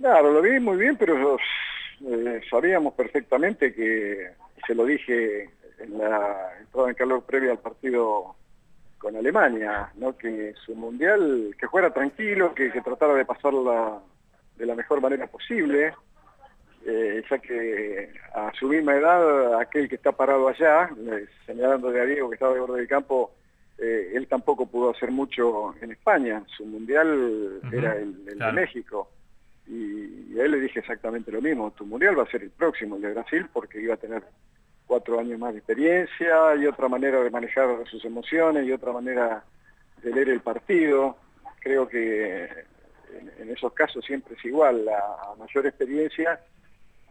[0.00, 4.30] Claro, lo vi muy bien, pero eh, sabíamos perfectamente que,
[4.66, 8.34] se lo dije en la entrada en calor previa al partido
[8.98, 10.16] con Alemania, ¿no?
[10.16, 14.00] que su mundial, que fuera tranquilo, que, que tratara de pasarla
[14.56, 15.92] de la mejor manera posible,
[16.88, 22.00] eh, ya que a su misma edad, aquel que está parado allá, eh, señalando de
[22.00, 23.32] a Diego que estaba de borde del campo,
[23.76, 29.10] eh, él tampoco pudo hacer mucho en España, su mundial era el, de México.
[29.66, 32.96] Y, a él le dije exactamente lo mismo, tu mundial va a ser el próximo,
[32.96, 34.22] el de Brasil, porque iba a tener
[34.86, 39.42] cuatro años más de experiencia y otra manera de manejar sus emociones y otra manera
[40.02, 41.16] de leer el partido.
[41.58, 42.44] Creo que
[43.40, 45.00] en, esos casos siempre es igual, la
[45.36, 46.38] mayor experiencia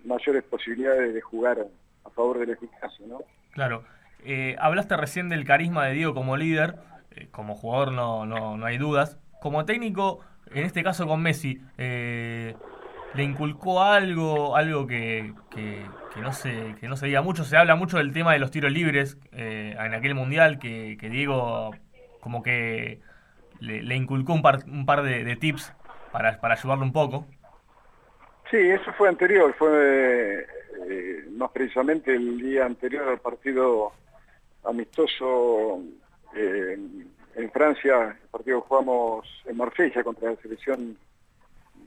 [0.05, 1.67] mayores posibilidades de jugar
[2.03, 3.19] a favor del eficacia, ¿no?
[3.51, 3.83] Claro.
[4.23, 6.75] Eh, hablaste recién del carisma de Diego como líder,
[7.11, 9.19] eh, como jugador no, no, no, hay dudas.
[9.39, 12.55] Como técnico, en este caso con Messi, eh,
[13.13, 15.85] ¿le inculcó algo, algo que, que,
[16.21, 17.43] no se, que no se diga mucho?
[17.43, 21.71] Se habla mucho del tema de los tiros libres en aquel mundial, que, que Diego
[22.19, 23.01] como que
[23.59, 25.71] le, inculcó un par, un par de, de tips
[26.11, 27.27] para, para ayudarlo un poco.
[28.51, 30.45] Sí, eso fue anterior, fue
[30.87, 33.91] eh, más precisamente el día anterior al partido
[34.63, 35.81] amistoso
[36.35, 36.77] eh,
[37.35, 40.95] en Francia, el partido que jugamos en Marsella contra la selección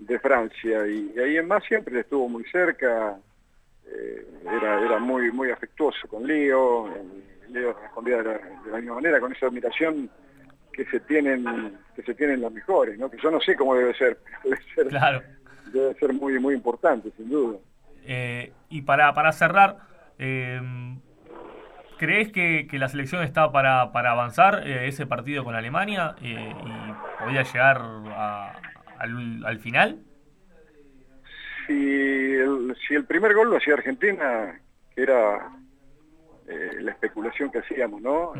[0.00, 0.86] de Francia.
[0.86, 3.16] Y, ahí en más siempre estuvo muy cerca,
[3.86, 6.92] eh, era, muy muy afectuoso con Leo,
[7.50, 8.40] Leo respondía de
[8.70, 10.10] la, misma manera, con esa admiración
[10.72, 13.10] que se tienen que se tienen los mejores, ¿no?
[13.10, 14.88] que yo no sé cómo debe ser, debe ser.
[14.88, 15.22] Claro
[15.72, 17.58] debe ser muy muy importante, sin duda.
[18.10, 19.76] Eh, y para, para cerrar,
[20.18, 20.60] eh,
[21.98, 26.34] ¿crees que, que, la selección está para, para avanzar eh, ese partido con Alemania y
[27.18, 27.82] podría llegar
[28.98, 29.98] al, al, final?
[31.66, 34.58] Si el, si el primer gol lo hacía Argentina,
[34.94, 35.50] que era
[36.80, 38.32] la especulación que hacíamos, ¿no?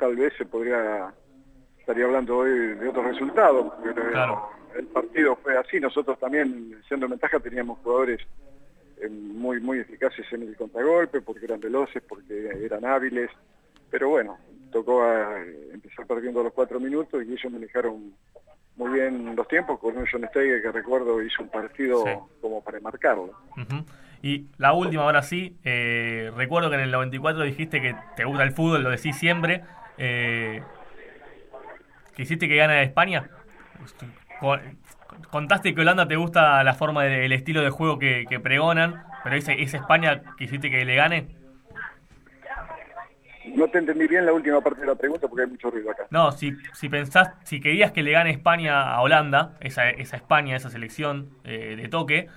[0.00, 1.14] tal vez se podría,
[1.78, 7.08] estaría hablando hoy de otros resultados, pero claro el partido fue así, nosotros también, siendo
[7.08, 8.20] ventaja, teníamos jugadores
[9.00, 13.30] eh, muy muy eficaces en el contragolpe, porque eran veloces, porque eran hábiles,
[13.90, 14.38] pero bueno,
[14.72, 18.14] tocó eh, empezar perdiendo los cuatro minutos y ellos manejaron
[18.76, 22.78] muy bien los tiempos, con un John Steiger que recuerdo hizo un partido como para
[22.80, 23.32] marcarlo.
[24.22, 28.42] Y la última, ahora sí, eh, recuerdo que en el 94 dijiste que te gusta
[28.42, 29.62] el fútbol, lo decís siempre,
[29.98, 30.62] eh,
[32.14, 33.30] ¿quisiste que gane España?
[35.30, 39.52] Contaste que Holanda te gusta la forma del estilo de juego que, pregonan, Pero esa
[39.52, 41.28] España quisiste que le gane.
[43.54, 46.06] No te entendí bien la última parte de la pregunta porque hay mucho ruido acá.
[46.10, 50.56] No, si, si pensás, si querías que le gane España a Holanda, esa, esa España,
[50.56, 52.28] esa selección eh, de toque,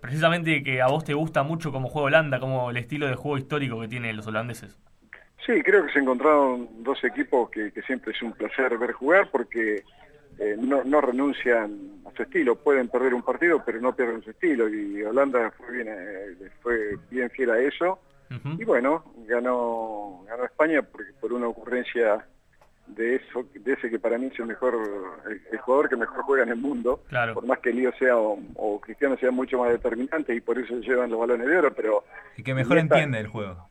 [0.00, 3.36] precisamente que a vos te gusta mucho cómo juega Holanda, como el estilo de juego
[3.36, 4.78] histórico que tienen los holandeses.
[5.44, 9.82] Sí, creo que se encontraron dos equipos que, siempre es un placer ver jugar porque
[10.38, 12.56] eh, no, no, renuncian a su estilo.
[12.56, 14.68] Pueden perder un partido, pero no pierden su estilo.
[14.68, 18.00] Y Holanda fue bien, eh, fue bien fiel a eso.
[18.58, 22.26] Y bueno, ganó, ganó España porque por una ocurrencia
[22.86, 24.76] de eso, de ese que para mí es el mejor,
[25.50, 27.02] el, jugador que mejor juega en el mundo,
[27.34, 31.10] por más que Lío sea o, Cristiano sea mucho más determinante y por eso llevan
[31.10, 32.04] los balones de oro, pero...
[32.36, 33.68] Y que mejor entiende el juego.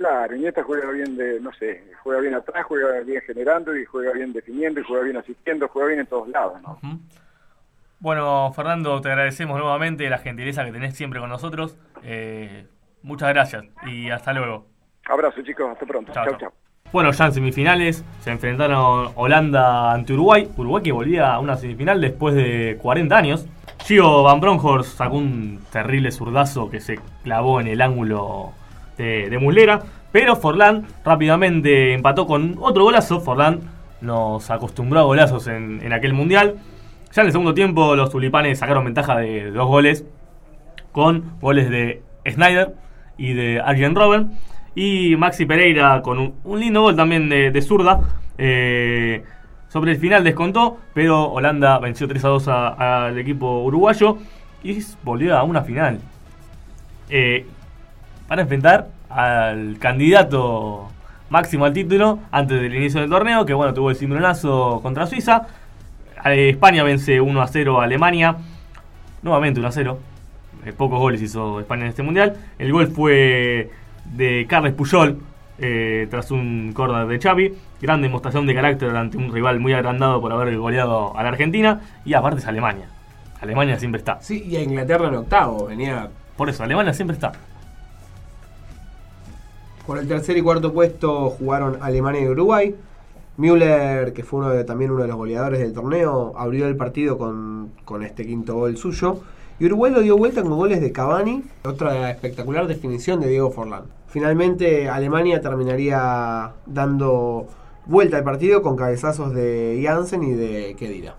[0.00, 4.12] Claro, Iniesta juega bien de, no sé, juega bien atrás, juega bien generando y juega
[4.12, 6.80] bien definiendo y juega bien asistiendo, juega bien en todos lados, ¿no?
[7.98, 11.76] Bueno, Fernando, te agradecemos nuevamente la gentileza que tenés siempre con nosotros.
[12.02, 12.66] Eh,
[13.02, 14.64] muchas gracias y hasta luego.
[15.04, 16.10] Abrazo chicos, hasta pronto.
[16.14, 16.52] Chao, chao.
[16.92, 20.48] Bueno, ya en semifinales se enfrentaron Holanda ante Uruguay.
[20.56, 23.46] Uruguay que volvía a una semifinal después de 40 años.
[23.84, 28.54] Gio Van Bronckhorst sacó un terrible zurdazo que se clavó en el ángulo
[29.00, 29.80] de, Muslera.
[30.12, 33.20] Pero Forlán rápidamente empató con otro golazo.
[33.20, 33.60] Forlán
[34.00, 36.56] nos acostumbró a golazos en, aquel mundial.
[37.12, 40.04] Ya en el segundo tiempo los tulipanes sacaron ventaja de dos goles.
[40.92, 42.74] Con goles de Snyder
[43.16, 44.32] y de Arjen Robben.
[44.74, 48.00] Y Maxi Pereira con un, lindo gol también de, zurda.
[48.38, 49.22] Eh,
[49.68, 54.18] sobre el final descontó, pero Holanda venció 3 a 2 al equipo uruguayo
[54.64, 56.00] y volvió a una final.
[57.08, 57.46] Eh,
[58.30, 60.88] para enfrentar al candidato
[61.30, 65.48] máximo al título antes del inicio del torneo, que bueno, tuvo el cimbronazo contra Suiza.
[66.24, 68.36] Eh, España vence 1 a 0 a Alemania.
[69.22, 69.98] Nuevamente 1 a 0.
[70.64, 72.36] Eh, pocos goles hizo España en este mundial.
[72.56, 73.68] El gol fue
[74.04, 75.18] de Carles Puyol
[75.58, 77.52] eh, tras un córner de Xavi.
[77.82, 81.80] Gran demostración de carácter ante un rival muy agrandado por haber goleado a la Argentina.
[82.04, 82.86] Y aparte es Alemania.
[83.40, 84.20] Alemania siempre está.
[84.22, 85.66] Sí, y a Inglaterra en octavo.
[85.66, 86.08] Venía.
[86.36, 87.32] Por eso, Alemania siempre está.
[89.90, 92.76] Por el tercer y cuarto puesto jugaron Alemania y Uruguay.
[93.36, 97.72] Müller, que fue también uno de los goleadores del torneo, abrió el partido con,
[98.04, 99.18] este quinto gol suyo.
[99.58, 103.82] Y Uruguay lo dio vuelta con goles de Cavani, otra espectacular definición de Diego Forlán.
[104.06, 107.48] Finalmente Alemania terminaría dando
[107.86, 111.16] vuelta al partido con cabezazos de Jansen y de Kedira.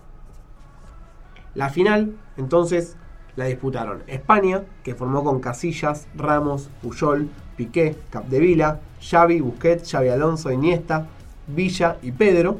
[1.54, 2.96] La final, entonces,
[3.36, 10.50] la disputaron España, que formó con Casillas, Ramos, Puyol, Piqué, Capdevila, Xavi, Busquets, Xavi Alonso,
[10.50, 11.06] Iniesta,
[11.46, 12.58] Villa y Pedro.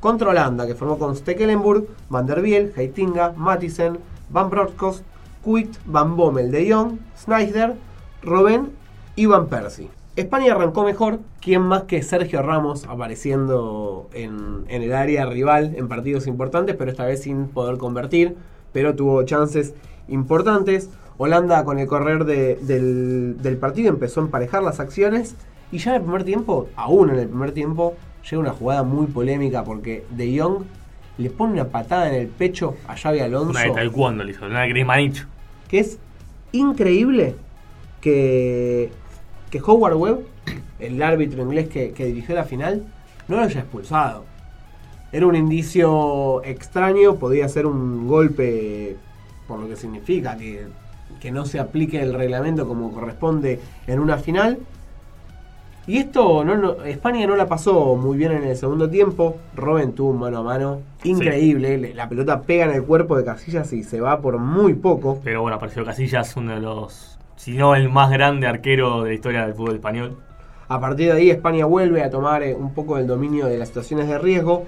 [0.00, 2.72] Contra Holanda, que formó con Stekelenburg, Van der Biel,
[4.30, 5.02] Van Bronckhorst,
[5.42, 7.74] Kuit, Van Bommel, De Jong, Snyder,
[8.22, 8.70] Robben
[9.16, 9.90] y Van Persie.
[10.16, 15.88] España arrancó mejor, quien más que Sergio Ramos apareciendo en, en, el área rival en
[15.88, 18.36] partidos importantes, pero esta vez sin poder convertir,
[18.74, 19.72] pero tuvo chances
[20.08, 20.90] importantes.
[21.16, 25.36] Holanda con el correr del, partido empezó a emparejar las acciones
[25.72, 27.94] y ya en el primer tiempo, aún en el primer tiempo,
[28.28, 30.64] llega una jugada muy polémica porque De Jong
[31.16, 33.50] le pone una patada en el pecho a Xavi Alonso.
[33.50, 35.22] Una de taekwondo le hizo, una de
[35.68, 35.98] Que es
[36.50, 37.36] increíble
[38.00, 38.90] que,
[39.50, 40.26] que Howard Webb,
[40.80, 42.84] el árbitro inglés que, que dirigió la final,
[43.28, 44.33] no lo haya expulsado.
[45.14, 48.96] Era un indicio extraño, podía ser un golpe
[49.48, 50.66] por lo que significa que
[51.24, 54.58] que no se aplique el reglamento como corresponde en una final.
[55.86, 59.36] Y esto, no, España no la pasó muy bien en el segundo tiempo.
[59.54, 61.94] Robin tuvo un mano a mano increíble.
[61.94, 65.20] La pelota pega en el cuerpo de Casillas y se va por muy poco.
[65.24, 69.14] Pero bueno, apareció Casillas, uno de los, si no el más grande arquero de la
[69.14, 70.16] historia del fútbol español.
[70.68, 73.68] A partir de ahí, España vuelve a tomar eh, un poco el dominio de las
[73.68, 74.64] situaciones de riesgo.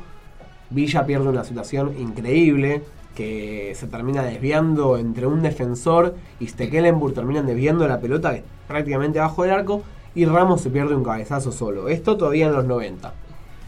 [0.70, 2.82] Villa pierde una situación increíble
[3.14, 8.36] que se termina desviando entre un defensor y Stekelenburg terminan desviando la pelota
[8.68, 9.82] prácticamente abajo del arco
[10.14, 11.88] y Ramos se pierde un cabezazo solo.
[11.88, 13.12] Esto todavía en los 90.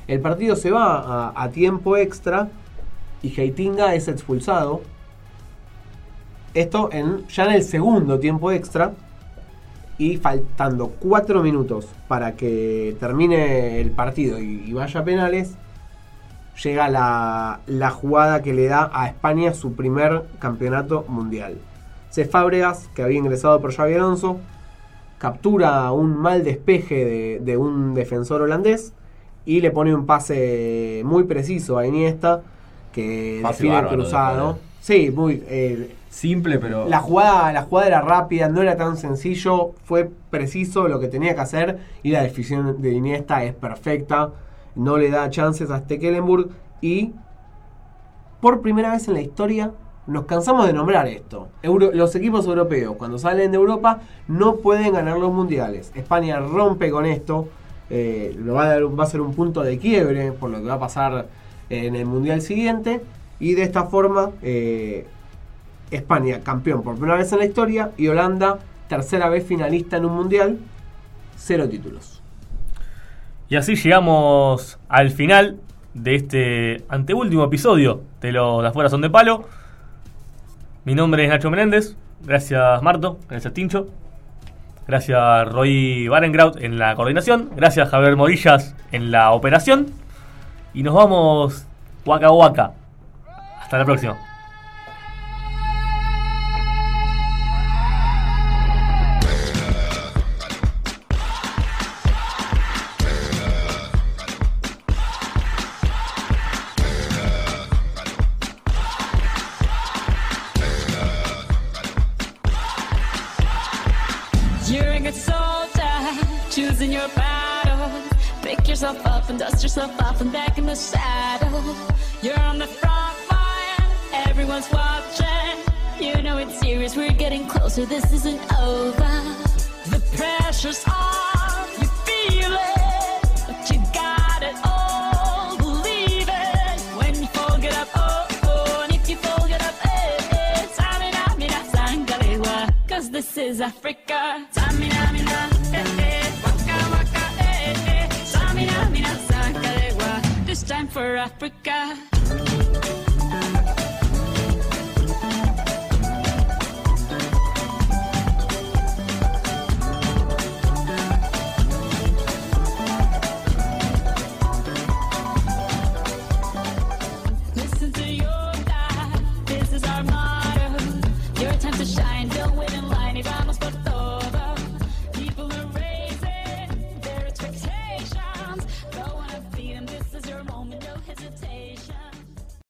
[0.06, 2.48] El partido se va a, tiempo extra
[3.22, 4.82] y Heitinga es expulsado.
[6.54, 8.92] Esto en, ya en el segundo tiempo extra
[9.98, 15.56] y faltando 4 minutos para que termine el partido y, y vaya a penales,
[16.62, 21.58] llega la, jugada que le da a España su primer campeonato mundial.
[22.10, 22.24] C.
[22.24, 24.38] Fábregas, que había ingresado por Xavi Alonso,
[25.18, 28.92] captura un mal despeje de, un defensor holandés
[29.44, 32.42] y le pone un pase muy preciso a Iniesta
[32.92, 34.58] que define cruzado.
[34.80, 35.42] Sí, muy.
[35.48, 36.88] Eh, simple, pero.
[36.88, 41.34] La jugada, la jugada era rápida, no era tan sencillo, fue preciso lo que tenía
[41.34, 44.30] que hacer y la decisión de Iniesta es perfecta.
[44.78, 46.50] No le da chances a Stekelenburg
[46.80, 47.12] y
[48.40, 49.72] por primera vez en la historia
[50.06, 51.48] nos cansamos de nombrar esto.
[51.62, 55.92] los equipos europeos, cuando salen de Europa, no pueden ganar los mundiales.
[55.96, 57.48] España rompe con esto.
[57.90, 60.74] Eh, lo va, a va a ser un punto de quiebre por lo que va
[60.74, 61.26] a pasar
[61.68, 63.02] en el mundial siguiente.
[63.40, 65.06] Y de esta forma, eh,
[65.90, 70.14] España campeón por primera vez en la historia y Holanda tercera vez finalista en un
[70.14, 70.58] mundial,
[71.36, 72.22] cero títulos.
[73.48, 75.58] Y así llegamos al final
[75.94, 79.48] de este anteúltimo episodio de los de afuera son de palo.
[80.84, 81.96] Mi nombre es Nacho Menéndez.
[82.22, 83.88] Gracias Marto, gracias Tincho.
[84.86, 87.50] Gracias Roy Barengraut en la coordinación.
[87.56, 89.86] Gracias Javier Morillas en la operación.
[90.74, 91.66] Y nos vamos
[92.04, 92.72] Waka Waka.
[93.60, 94.27] Hasta la próxima.